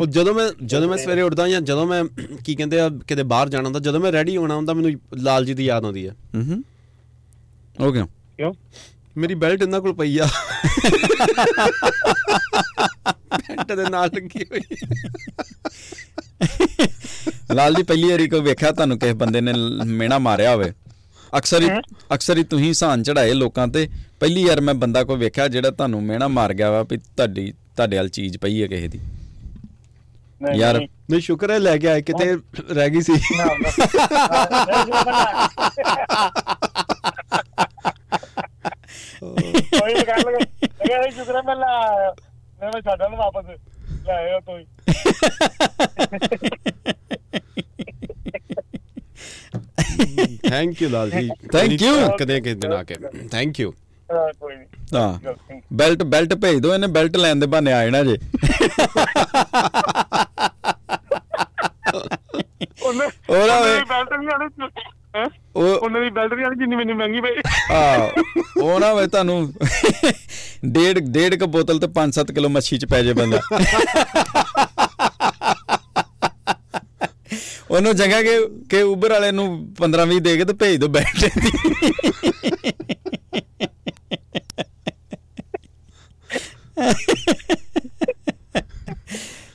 [0.00, 2.02] ਉਹ ਜਦੋਂ ਮੈਂ ਜਦੋਂ ਮੈਂ ਸਵੇਰੇ ਉੱਠਦਾ ਜਾਂ ਜਦੋਂ ਮੈਂ
[2.44, 4.92] ਕੀ ਕਹਿੰਦੇ ਆ ਕਿਤੇ ਬਾਹਰ ਜਾਣਾ ਹੁੰਦਾ ਜਦੋਂ ਮੈਂ ਰੈਡੀ ਹੋਣਾ ਹੁੰਦਾ ਮੈਨੂੰ
[5.22, 6.62] ਲਾਲ ਜੀ ਦੀ ਯਾਦ ਆਉਂਦੀ ਆ। ਹੂੰ
[7.80, 8.52] ਹੋ ਗਿਆ ਕਿਉਂ?
[9.16, 10.26] ਮੇਰੀ ਬੈਲਟ ਇਹਨਾਂ ਕੋਲ ਪਈ ਆ।
[13.38, 14.60] ਪੈਂਟ ਦੇ ਨਾਲ ਲੱਗੀ ਹੋਈ
[17.54, 19.52] ਲਾਲ ਜੀ ਪਹਿਲੀ ਵਾਰੀ ਕੋਈ ਵੇਖਿਆ ਤੁਹਾਨੂੰ ਕਿਸੇ ਬੰਦੇ ਨੇ
[19.86, 20.72] ਮੇਣਾ ਮਾਰਿਆ ਹੋਵੇ?
[21.38, 21.68] ਅਕਸਰ ਹੀ
[22.14, 23.88] ਅਕਸਰ ਹੀ ਤੁਸੀਂ ਸਾਨ ਚੜਾਏ ਲੋਕਾਂ ਤੇ।
[24.20, 27.96] ਪਹਿਲੀ ਵਾਰ ਮੈਂ ਬੰਦਾ ਕੋਈ ਵੇਖਿਆ ਜਿਹੜਾ ਤੁਹਾਨੂੰ ਮੇਣਾ ਮਾਰ ਗਿਆ ਵਾ ਵੀ ਤੁਹਾਡੀ ਤੁਹਾਡੇ
[27.96, 29.00] ਵਾਲ ਚੀਜ਼ ਪਈ ਹੈ ਕਿਸੇ ਦੀ?
[30.40, 32.34] ਯਾਰ ਨਹੀਂ। ਨਹੀਂ ਸ਼ੁਕਰ ਹੈ ਲੈ ਕੇ ਆਏ ਕਿਤੇ
[32.74, 33.12] ਰਹਿ ਗਈ ਸੀ।
[39.80, 40.44] ਕੋਈ ਕਰ ਲਗੇ
[40.88, 42.12] ਇਹ ਸ਼ੁਕਰ ਮੈਂ ਲਾ
[42.62, 43.46] ਮੈਂ ਛੱਡ ਲਾਂ ਵਾਪਸ
[44.06, 44.64] ਲੈ ਆਇਓ ਤੋਈ
[50.50, 51.92] ਥੈਂਕ ਯੂ ਲਾਲ ਜੀ। Thank you.
[52.18, 52.94] ਕਦੇ ਕਿਸੇ ਦਿਨ ਆ ਕੇ।
[53.32, 53.72] ਥੈਂਕ ਯੂ
[54.08, 55.18] ਹਾਂ, ਕੋਈ ਨਹੀਂ ਹਾਂ।
[55.72, 58.18] ਬੈਲਟ ਬੈਲਟ ਭੇਜ ਦਿਓ ਇਹਨੇ ਬੈਲਟ ਲੈਣ ਦੇ ਬਹਾਨੇ ਆ ਜਾਣਾ ਜੇ।
[62.82, 64.68] ਉਹਨੇ ਉਹਨੇ ਦੀ ਬੈਲਟ ਨਹੀਂ ਆਣੀ
[65.16, 65.24] ਹੈ?
[65.56, 67.30] ਉਹ ਉਹਨੇ ਦੀ ਬੈਲਟ ਨਹੀਂ ਆਣੀ ਜਿੰਨੀ ਮੈਨੂੰ ਮਹਿੰਗੀ ਪਈ।
[67.74, 68.10] ਆ
[68.62, 69.52] ਉਹ ਨਾ ਵੇ ਤੁਹਾਨੂੰ
[70.64, 73.40] ਡੇਢ ਡੇਢ ਕ ਬੋਤਲ ਤੇ 5-7 ਕਿਲੋ ਮੱਛੀ ਚ ਪੈ ਜੇ ਬੰਦਾ।
[77.70, 78.38] ਉਹਨੂੰ ਜਗ੍ਹਾ ਕਿ
[78.70, 79.46] ਕਿ ਉਬਰ ਵਾਲੇ ਨੂੰ
[79.80, 81.50] 15-20 ਦੇ ਕੇ ਤੇ ਭੇਜ ਦਿਓ belt the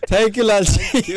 [0.09, 1.13] thank you Lal ji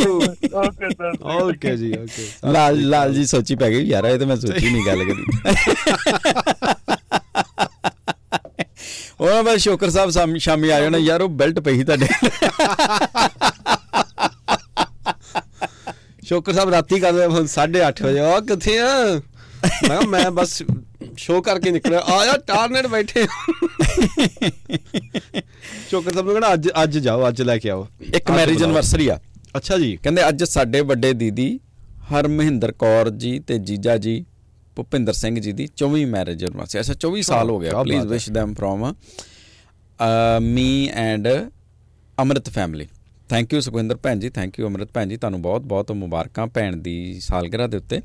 [0.54, 4.36] okay sir okay ਜੀ ਓਕੇ ਲਾਲ ਲਾਲ ਜੀ ਸੋਚੀ ਪੈ ਗਈ ਯਾਰ ਇਹ ਤਾਂ ਮੈਂ
[4.36, 5.24] ਸੋਚੀ ਨਹੀਂ ਗੱਲ ਕਦੀ
[9.20, 12.06] ਉਹਨਾਂ ਬਾਅਦ ਸ਼ੋਕਰ ਸਾਹਿਬ ਸ਼ਾਮੀ- ਸ਼ਾਮੀ ਆ ਜਾਣਾ। ਯਾਰ ਉਹ ਬੈਲਟ ਪਈ ਸੀ ਤੁਹਾਡੇ।
[16.26, 19.20] ਸ਼ੋਕਰ ਸਾਹਿਬ ਰਾਤੀ ਕਰਦੇ ਹੁਣ 8:30 ਵਜੇ ਆ ਕਿੱਥੇ ਆ?
[19.88, 20.62] ਮੈਂ ਮੈਂ ਬਸ
[21.18, 23.26] ਸ਼ੋਅ ਕਰਕੇ ਨਿਕਲਿਆ। ਆ ਯਾ ਟਾਰਨੇਟ ਬੈਠੇ।
[25.90, 29.18] ਸ਼ੋਕਰ ਸਾਹਿਬ ਨੇ ਕਹਿਣਾ ਅੱਜ ਅੱਜ ਜਾਓ ਅੱਜ ਲੈ ਕੇ ਆਓ। ਇੱਕ ਮੈਰਿਜ। ਐਨਵਰਸਰੀ ਆ।
[29.56, 31.58] ਅੱਛਾ ਜੀ। ਕਹਿੰਦੇ ਅੱਜ ਸਾਡੇ ਵੱਡੇ ਦੀਦੀ
[32.12, 34.24] ਹਰਮਹਿੰਦਰ ਕੌਰ ਜੀ ਤੇ ਜੀਜਾ ਜੀ
[34.76, 38.06] ਭੁਪਿੰਦਰ ਸਿੰਘ ਜੀ ਦੀ 24ਵੀਂ ਮੈਰਿਜ ਐਨਵਰਸਰੀ ਅੱਛਾ 24 ਸਾਲ ਹੋ ਗਿਆ। Please.
[38.06, 38.94] Wish them from
[40.42, 41.28] me and
[42.22, 42.86] Amrit family
[43.28, 46.76] thank you Sukhwinder ਭੈਣ ਜੀ ਥੈਂਕ ਯੂ ਅਮਰਤ ਭੈਣ ਜੀ। ਤੁਹਾਨੂੰ ਬਹੁਤ ਬਹੁਤ ਮੁਬਾਰਕਾਂ ਭੈਣ
[46.76, 48.00] ਦੀ ਸਾਲਗਿਰਾ ਦੇ ਉੱਤੇ।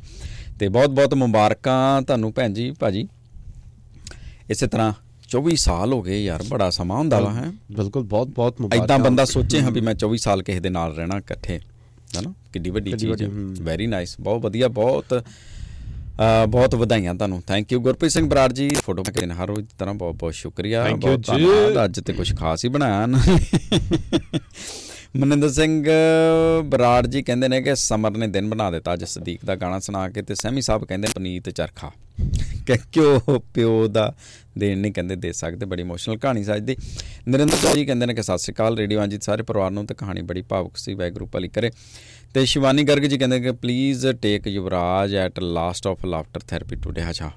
[0.62, 3.08] ਤੇ ਬਹੁਤ ਬਹੁਤ ਮੁਬਾਰਕਾਂ ਤੁਹਾਨੂੰ ਭੈਣ ਜੀ ਭਾਜੀ।
[4.50, 4.94] ਇਸੇ ਤਰ੍ਹਾਂ
[5.30, 9.00] 24 ਸਾਲ ਹੋ ਗਏ ਯਾਰ ਬੜਾ ਸਮਾਂ ਹੁੰਦਾ ਵਾ ਹੈ। ਬਿਲਕੁਲ ਬਹੁਤ ਬਹੁਤ ਮੁਬਾਰਕਾਂ। ਐਦਾਂ
[9.00, 11.60] ਬੰਦਾ ਸੋਚੇ ਹਾਂ ਵੀ ਮੈਂ 24 ਸਾਲ ਕਿਸੇ ਦੇ ਨਾਲ ਰਹਿਣਾ ਇਕੱਠੇ
[12.16, 12.34] ਹੈਨਾ?
[12.54, 13.28] ਕਿੱਡੀ ਵੱਡੀ ਚੀਜ਼ ਹੈ।
[13.64, 15.24] ਵੈਰੀ ਨਾਈਸ ਬਹੁਤ ਵਧੀਆ ਬਹੁਤ
[16.50, 18.70] ਬਹੁਤ ਵਧਾਈਆਂ ਤੁਹਾਨੂੰ। Thank you Gurpreet Singh Brar ji.
[18.70, 22.70] Photo ਕੇ ਹਰ ਰੋਜ਼ ਤਰ੍ਹਾਂ ਬਹੁਤ ਬਹੁਤ ਸ਼ੁਕਰੀਆ ਬਹੁਤ। ਧੰਨਵਾਦ। ਅੱਜ ਤੇ ਕੁਝ ਖਾਸ ਹੀ
[22.70, 23.20] ਬਣਾਇਆ ਨਾ।
[25.18, 25.86] ਮਨਿੰਦਰ ਸਿੰਘ
[26.64, 30.08] ਬਰਾੜ ਜੀ ਕਹਿੰਦੇ ਨੇ ਕਿ ਸਮਰ ਨੇ ਦਿਨ ਬਣਾ ਦਿੱਤਾ ਅੱਜ ਸਦੀਕ ਦਾ ਗਾਣਾ ਸੁਣਾ
[30.10, 31.92] ਕੇ ਤੇ ਸਹਿਮੀ ਸਾਹਿਬ ਕਹਿੰਦੇ ਪਨੀਤ ਚਰਖਾ।
[32.68, 34.14] ਕਿ ਕਿਉਂ ਪਿਓ ਦਾ
[34.58, 36.76] ਦੇਣ ਨਹੀਂ ਕਹਿੰਦੇ ਦੇ ਸਕਦੇ, ਬੜੀ ਇਮੋਸ਼ਨਲ ਕਹਾਣੀ ਸੱਜਦੀ
[37.28, 40.22] ਨਰਿੰਦਰ ਜੀ ਕਹਿੰਦੇ ਨੇ ਕਿ ਸਤਿ ਸ੍ਰੀ ਅਕਾਲ, ਰੇਡੀਓ ਹਾਂਜੀ ਸਾਰੇ ਪਰਿਵਾਰ ਨੂੰ ਤੇ ਕਹਾਣੀ
[40.22, 41.72] ਬੜੀ ਭਾਵੁਕ ਸੀ ਵੈਗਰੂ ਭਲੀ ਕਰੇ।
[42.34, 47.02] ਤੇ ਸ਼ਿਵਾਨੀ ਗਰਗ ਜੀ ਕਹਿੰਦੇ ਕਿ please take Yuvraj at last of laughter therapy today
[47.10, 47.32] ਅੱਛਾ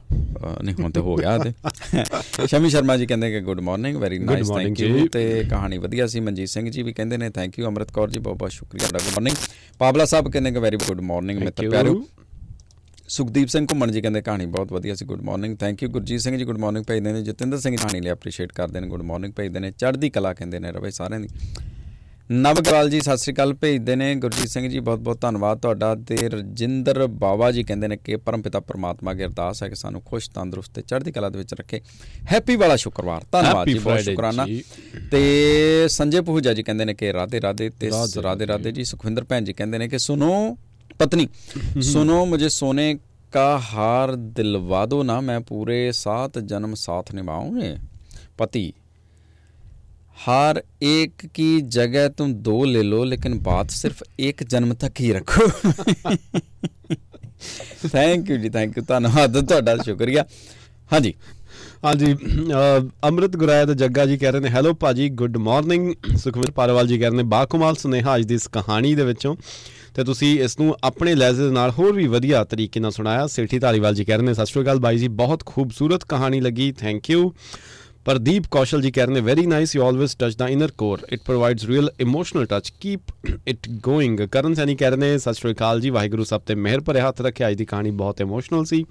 [0.62, 1.52] ਨਹੀਂ ਹੁਣ ਤੇ ਹੋ ਗਿਆ ਤੇ।
[2.46, 4.80] ਸ਼ਮੀ ਸ਼ਰਮਾ ਜੀ ਕਹਿੰਦੇ ਕਿ good morning very nice thank.
[4.80, 8.10] You ਤੇ ਕਹਾਣੀ ਵਧੀਆ ਸੀ ਮਨਜੀਤ ਸਿੰਘ ਜੀ ਵੀ ਕਹਿੰਦੇ ਨੇ ਥੈਂਕ ਯੂ ਅਮਰਤ ਕੌਰ
[8.10, 9.36] ਜੀ ਬਹੁਤ ਬਹੁਤ ਸ਼ੁਕਰੀਆ ਤੁਹਾਡਾ। ਗੁੱਡ ਮਾਰਨਿੰਗ
[9.78, 11.68] ਪਾਬਲਾ ਸਾਹਿਬ ਕਹਿੰਦੇ ਕਿ ਵੈਰੀ ਗੁੱਡ ਮਾਰਨਿੰਗ ਮਿੱਤਰ.
[11.70, 12.02] ਪਿਆਰਿਓ।
[13.08, 16.36] ਸੁਖਦੀਪ ਸਿੰਘ ਘੁੰਮਣ ਜੀ ਕਹਿੰਦੇ ਕਹਾਣੀ ਬਹੁਤ ਵਧੀਆ ਸੀ good morning thank you Gurjeet Singh
[16.38, 19.60] ji good morning ਭੇਜਦੇ ਨੇ। ਜਤਿੰਦਰ ਸਿੰਘ ਕਹਾਣੀ ਲਈ ਅਪਰੀਸ਼ੀਏਟ ਕਰਦੇ ਨੇ ਗੁੱਡ ਮਾਰਨਿੰਗ ਭੇਜਦੇ
[19.60, 21.28] ਨੇ। ਚੜ੍ਹਦੀ ਕਲਾ ਕਹਿੰਦੇ ਨੇ ਰਵੇ ਸਾਰਿਆਂ ਦੀ।
[22.32, 26.16] ਨਵਗਵਾਲ ਜੀ ਸਤਿ ਸ੍ਰੀ ਅਕਾਲ। ਭੇਜਦੇ ਨੇ ਗੁਰਜੀਤ ਸਿੰਘ ਜੀ ਬਹੁਤ ਬਹੁਤ ਧੰਨਵਾਦ ਤੁਹਾਡਾ। ਤੇ
[26.28, 30.72] ਰਜਿੰਦਰ ਬਾਵਾ ਜੀ ਕਹਿੰਦੇ ਨੇ ਕਿ ਪਰਮਪਿਤਾ ਪਰਮਾਤਮਾ ਅਗੇ ਅਰਦਾਸ ਹੈ ਕਿ ਸਾਨੂੰ ਖੁਸ਼ ਤੰਦਰੁਸਤ
[30.74, 31.80] ਤੇ ਚੜ੍ਹਦੀ ਕਲਾ ਦੇ ਵਿੱਚ ਰੱਖੇ।
[32.32, 34.46] ਹੈਪੀ ਵਾਲਾ ਸ਼ੁੱਕਰਵਾਰ। ਧੰਨਵਾਦ ਜੀ ਬਹੁਤ ਸ਼ੁਕਰਾਨਾ।
[35.10, 37.90] ਤੇ ਸੰਜੇ ਪੂਜਾ ਜੀ ਕਹਿੰਦੇ ਨੇ ਕਿ ਰਾਧੇ ਰਾਧੇ ਤੇ
[38.22, 40.56] ਰਾਧੇ ਰਾਧੇ ਜੀ। ਸੁਖਵਿੰਦਰ ਭੈਣ ਜੀ ਕਹਿੰਦੇ ਨੇ ਕਿ ਸੁਨੋ
[40.98, 41.28] ਪਤਨੀ
[41.82, 42.94] ਸੁਨੋ ਮੁਝੇ ਸੋਨੇ
[43.32, 47.76] ਕਾ ਹਾਰ ਦਿਲਵਾ ਦੋ ਨਾ ਮੈਂ ਪੂਰੇ ਸਾਤ ਜਨਮ ਸਾਥ ਨਿਭਾਉਂਗੇ
[48.38, 48.72] ਪਤੀ
[50.17, 55.11] हार एक की जगह तुम दो ले लो लेकिन बात सिर्फ एक जन्म तक ही
[55.13, 55.45] रखो
[57.89, 60.25] thank you ji thank you ਧੰਨਵਾਦ ਤੁਹਾਡਾ ਸ਼ੁਕਰੀਆ
[60.91, 61.13] ਹਾਂਜੀ
[61.85, 66.51] ਹਾਂਜੀ ਅਹ, ਅੰਮ੍ਰਿਤ ਗੁਰਾਇਆ ਦਾ ਜੱਗਾ ਜੀ ਕਹਿ ਰਹੇ ਨੇ ਹੈਲੋ ਭਾਜੀ ਗੁੱਡ ਮਾਰਨਿੰਗ ਸੁਖਵਿੰਦਰ
[66.51, 69.35] ਪਾਰਵਾਲ ਜੀ ਕਹਿ ਰਹੇ ਨੇ ਬਾਕਮਾਲ ਸੁਨੇਹਾ ਅੱਜ ਦੀ ਇਸ ਕਹਾਣੀ ਦੇ ਵਿੱਚੋਂ
[69.95, 73.59] ਤੇ ਤੁਸੀਂ ਇਸ ਨੂੰ ਆਪਣੇ ਲਹਿਜ਼ੇ ਦੇ ਨਾਲ ਹੋਰ ਵੀ ਵਧੀਆ ਤਰੀਕੇ ਨਾਲ ਸੁਣਾਇਆ ਸੇਠੀ
[73.59, 77.09] ਧਾਰੀਵਾਲ ਜੀ ਕਹਿ ਰਹੇ ਨੇ ਸਤਿ ਸ਼੍ਰੀ ਅਕਾਲ ਬਾਈ ਜੀ ਬਹੁਤ ਖੂਬਸੂਰਤ ਕਹਾਣੀ ਲੱਗੀ ਥੈਂਕ
[77.09, 77.31] ਯੂ
[78.04, 81.20] ਪ੍ਰਦੀਪ ਕੌਸ਼ਲ ਜੀ ਕਹਿ ਰਹੇ ਨੇ very nice you always touch the inner core it
[81.26, 83.00] provides real emotional touch keep
[83.48, 86.80] it going Karan Saini ਕਹਿ ਰਹੇ ਨੇ, ਸਤਿ ਸ਼੍ਰੀ ਅਕਾਲ ਜੀ, ਵਾਹਿਗੁਰੂ ਸਭ ਤੇ ਮਿਹਰ
[86.80, 88.84] ਭਰੇ ਹੱਥ ਰੱਖਿਆ ਅੱਜ ਦੀ ਕਹਾਣੀ ਬਹੁਤ ਇਮੋਸ਼ਨਲ ਸੀ।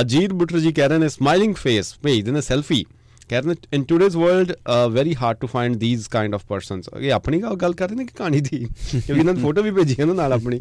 [0.00, 2.84] ਅਜੀਤ ਬੁੱਟਰ ਜੀ ਕਹਿ ਰਹੇ ਨੇ ਸਮਾਈਲਿੰਗ ਫੇਸ ਭੇਜਦੇ ਨੇ ਸੈਲਫੀ
[3.28, 4.52] ਕਹਿ ਰਹੇ ਨੇ in today's world
[4.90, 8.04] very hard to find these kind of persons ਇਹ ਆਪਣੀ ਗਾ- ਗੱਲ ਕਰ ਰਹੇ ਨੇ
[8.04, 8.58] ਕਿ ਕਹਾਣੀ ਦੀ?
[8.58, 10.58] ਕਿਉਂਕਿ ਇਹਨਾਂ ਨੇ ਫੋਟੋ ਵੀ ਭੇਜੀ ਹੈ ਨਾ ਨਾਲ ਆਪਣੀ।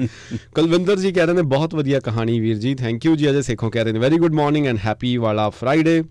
[0.56, 3.72] ਕੁਲਵਿੰਦਰ ਜੀ ਕਹਿ ਰਹੇ ਨੇ, ਬਹੁਤ ਵਧੀਆ ਕਹਾਣੀ ਵੀਰ ਜੀ ਥੈਂਕ ਯੂ ਜੀ। ਅਜੇ ਸੇਖੋਂ
[3.72, 6.04] ਕਹਿ ਰਹੇ ਨੇ very good morning and happy ਵਾਲਾ ਫਰਾਈਡੇ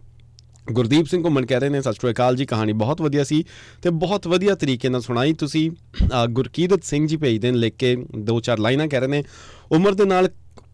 [0.72, 3.44] ਗੁਰਦੀਪ ਸਿੰਘ ਘੁੰਮਣ ਕਹਿ ਰਹੇ ਨੇ ਸਤਿ ਸ਼੍ਰੀ ਅਕਾਲ ਜੀ ਕਹਾਣੀ ਬਹੁਤ ਵਧੀਆ ਸੀ
[3.82, 7.96] ਤੇ ਬਹੁਤ ਵਧੀਆ ਤਰੀਕੇ ਨਾਲ ਸੁਣਾਈ ਤੁਸੀਂ। ਅ, ਗੁਰਕੀਰਤ ਸਿੰਘ ਜੀ ਭੇਜਦੇ ਨੇ ਲਿਖ ਕੇ
[8.18, 9.24] ਦੋ ਚਾਰ ਲਾਈਨਾਂ ਕਹਿ ਰਹੇ ਨੇ
[9.72, 10.28] ਉਮਰ ਦੇ ਨਾਲ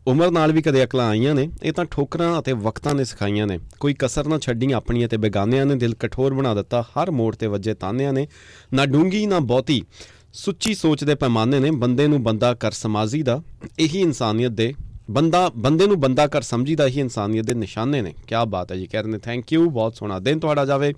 [0.06, 3.58] ਉਮਰ ਨਾਲ ਵੀ ਕਦੇ ਅਕਲਾਂ ਆਈਆਂ ਨੇ ਇਹ ਤਾਂ ਠੋਕਰਾਂ ਅਤੇ ਵਕਤਾਂ ਨੇ ਸਿਖਾਈਆਂ ਨੇ।
[3.80, 7.46] ਕੋਈ ਕਸਰ ਨਾ ਛੱਡੀ ਆਪਣੀ ਅਤੇ ਬੇਗਾਨਿਆਂ ਨੇ ਦਿਲ ਕਠੋਰ ਬਣਾ ਦਿੱਤਾ ਹਰ ਮੋੜ ਤੇ
[7.46, 8.26] ਵੱਜੇ ਤਾਨਿਆਂ ਨੇ
[8.74, 9.82] ਨਾ ਡੂੰਗੀ ਨਾ ਬਹੁਤੀ।
[10.32, 13.42] ਸੁੱਚੀ ਸੋਚ ਦੇ ਪੈਮਾਨੇ ਨੇ ਬੰਦੇ ਨੂੰ ਬੰਦਾ ਕਰ ਸਮਾਜ਼ੀ ਦਾ
[13.78, 14.74] ਇਹੀ ਇਨਸਾਨੀਅਤ ਦੇ
[15.10, 18.76] ਬੰਦਾ ਬੰਦੇ ਨੂੰ ਬੰਦਾ ਕਰ ਸਮਝੀ ਦਾ ਹੀ ਇਨਸਾਨੀਅਤ ਦੇ ਨਿਸ਼ਾਨੇ ਨੇ। ਕੀ ਬਾਤ ਹੈ
[18.76, 20.94] ਜੀ ਕਹਿ ਰਹੇ ਨੇ ਥੈਂਕ ਯੂ ਬਹੁਤ ਸੋਹਣਾ ਦਿਨ ਤੁਹਾਡਾ ਜਾਵੇ।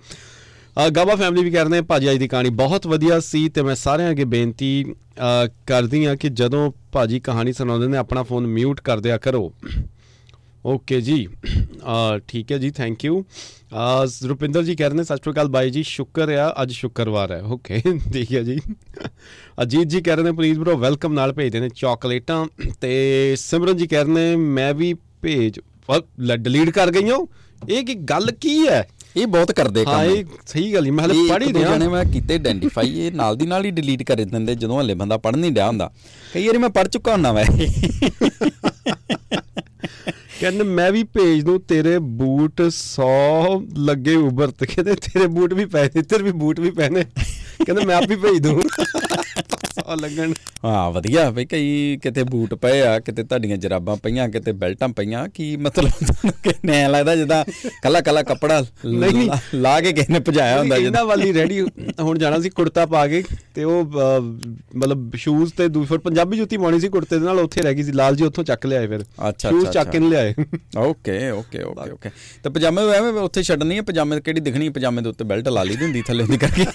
[0.87, 3.61] ਅ, ਗਾਬਾ ਫੈਮਿਲੀ ਵੀ ਕਹਿ ਰਹੇ ਨੇ ਭਾਜੀ ਅੱਜ ਦੀ ਕਹਾਣੀ ਬਹੁਤ ਵਧੀਆ ਸੀ ਤੇ
[3.61, 8.47] ਮੈਂ ਸਾਰਿਆਂ ਅੱਗੇ ਬੇਨਤੀ ਅ, ਕਰਦੀ ਹਾਂ ਕਿ ਜਦੋਂ ਭਾਜੀ ਕਹਾਣੀ ਸੁਣਾਉਂਦੇ ਨੇ ਆਪਣਾ ਫੋਨ
[8.47, 9.53] ਮਿਊਟ ਕਰ ਦਿਆ ਕਰੋ।
[10.65, 11.27] ਓਕੇ ਜੀ
[12.27, 13.23] ਠੀਕ ਹੈ ਜੀ ਥੈਂਕ ਯੂ
[14.27, 17.41] ਰੁਪਿੰਦਰ ਜੀ ਕਹਿ ਰਹੇ ਨੇ ਸਤਿ ਸ਼੍ਰੀ ਅਕਾਲ ਬਾਈ ਜੀ ਸ਼ੁਕਰ ਆ ਅੱਜ ਸ਼ੁੱਕਰਵਾਰ ਹੈ
[17.41, 17.81] ਓਕੇ
[18.13, 18.59] ਠੀਕ ਹੈ ਜੀ
[19.61, 22.45] ਅਜੀਤ ਜੀ ਕਹਿ ਰਹੇ ਨੇ ਪਲੀਜ਼ ਬ్రో ਵੈਲਕਮ ਨਾਲ ਭੇਜਦੇ ਨੇ ਚਾਕਲੇਟਾਂ
[22.81, 25.59] ਤੇ ਸਿਮਰਨ ਜੀ ਕਹਿ ਰਹੇ ਨੇ ਮੈਂ ਵੀ ਭੇਜ
[26.37, 27.19] ਡਿਲੀਟ ਕਰ ਗਈ ਹਾਂ
[27.69, 28.87] ਇਹ ਕੀ ਗੱਲ ਕੀ ਹੈ
[29.17, 31.87] ਇਹ ਬਹੁਤ ਕਰਦੇ ਹਾਂ ਕੰਮ ਇਹ ਸਹੀ ਗੱਲ ਹੀ ਮੈਂ ਹਲੇ ਪੜ੍ਹ ਹੀ ਰਿਹਾ ਜਣੇ
[31.87, 35.37] ਮੈਂ ਕੀਤੇ ਆਇਡੈਂਟੀਫਾਈ ਇਹ ਨਾਲ ਦੀ ਨਾਲ ਹੀ ਡਿਲੀਟ ਕਰ ਦਿੰਦੇ ਜਦੋਂ ਹਲੇ ਬੰਦਾ ਪੜ੍ਹ
[35.37, 35.91] ਨਹੀਂ ਡਿਆ ਹੁੰਦਾ
[36.33, 37.45] ਕਈ ਵਾਰੀ ਮੈਂ ਪੜ੍ਹ ਚੁੱਕਾ ਹੁੰਦਾ ਵੈ
[40.45, 43.05] ਕਹਿੰਦੇ ਮੈਂ ਵੀ ਭੇਜ ਦੂੰ, ਤੇਰੇ ਬੂਟ 100
[43.77, 47.03] ਲੱਗੇ ਉਬਰ ਤੇ। ਕਹਿੰਦੇ ਤੇਰੇ ਬੂਟ ਵੀ ਪਏ ਨੇ ਤੇਰੇ ਵੀ ਬੂਟ ਵੀ ਪਏ ਨੇ
[47.65, 48.61] ਕਹਿੰਦੇ ਮੈਂ ਆਪ ਹੀ ਭੇਜ ਦੂੰ।
[49.39, 50.33] 100 ਲੱਗਣ।
[50.65, 55.27] ਹਾਂ ਵਧੀਆ। ਬਈ ਕਈ ਕਿਤੇ ਬੂਟ ਪਏ ਆ ਕਿਤੇ ਤੁਹਾਡੀਆਂ ਜਰਾਬਾਂ ਪਈਆਂ ਕਿਤੇ ਬੈਲਟਾਂ ਪਈਆਂ
[55.29, 57.45] ਕੀ ਮਤਲਬ ਤੁਹਾਨੂੰ ਕਿੰਨੇ ਐਂ ਲੱਗਦਾ ਜਿੱਦਾਂ
[57.83, 61.61] ਕੱਲਾ ਕੱਲਾ ਕੱਪੜਾ ਲ- ਨਹੀਂ। ਲਾ- ਲਾ ਕੇ ਕਿਸੇ ਨੇ ਭਜਾਇਆ ਹੁੰਦਾ ਜਿੱਦਾਂ। ਵਾਲੀ ਰੈਡੀ
[61.99, 63.23] ਹੁਣ ਜਾਣਾ ਸੀ ਕੁੜਤਾ ਪਾ ਕੇ
[63.55, 63.83] ਤੇ ਉਹ
[64.75, 67.91] ਮਤਲਬ ਸ਼ੂਜ਼ ਤੇ ਦੂਸਰ ਪੰਜਾਬੀ ਜੁੱਤੀ ਪਾਉਣੀ ਸੀ ਕੁੜਤੇ ਦੇ ਨਾਲ ਉੱਥੇ ਰਹਿ ਗਈ ਸੀ।
[67.91, 70.33] ਲਾਲ ਜੀ ਉੱਥੋਂ ਚੱਕ ਲਿਆਏ ਫਿਰ। ਅੱਛਾ, ਸ਼ੂਜ਼ ਚੱਕ ਕੇ ਲਿਆਏ।
[70.77, 72.09] Okay okay okay okay.
[72.43, 75.75] ਤੇ ਪਜਾਮੇ ਐਵੇਂ ਉੱਥੇ ਛੱਡਣੀ ਹੈ ਪਜਾਮੇ ਕਿਹੜੀ ਦਿਖਣੀ ਪਜਾਮੇ ਦੇ ਉੱਤੇ ਬੈਲਟ ਲਾ ਲਈ
[75.75, 76.65] ਹੁੰਦੀ ਥੱਲੇ ਦੀ ਕਰਕੇ।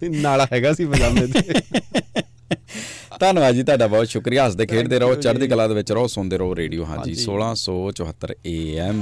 [0.00, 1.42] ਤੇ ਨਾਲਾ ਹੈਗਾ ਸੀ ਪਜਾਮੇ ਤੇ
[3.20, 6.54] ਧੰਨਵਾਦ ਜੀ ਤੁਹਾਡਾ ਬਹੁਤ ਸ਼ੁਕਰੀਆ ਹੱਸਦੇ ਖੇਡਦੇ ਰਹੋ ਚੜ੍ਹਦੀ। ਕਲਾ ਦੇ ਵਿੱਚ ਰਹੋ ਸੁਣਦੇ ਰਹੋ
[6.56, 9.00] ਰੇਡੀਓ ਹਾਂਜੀ ਹਾਂਜੀ। 1674 AM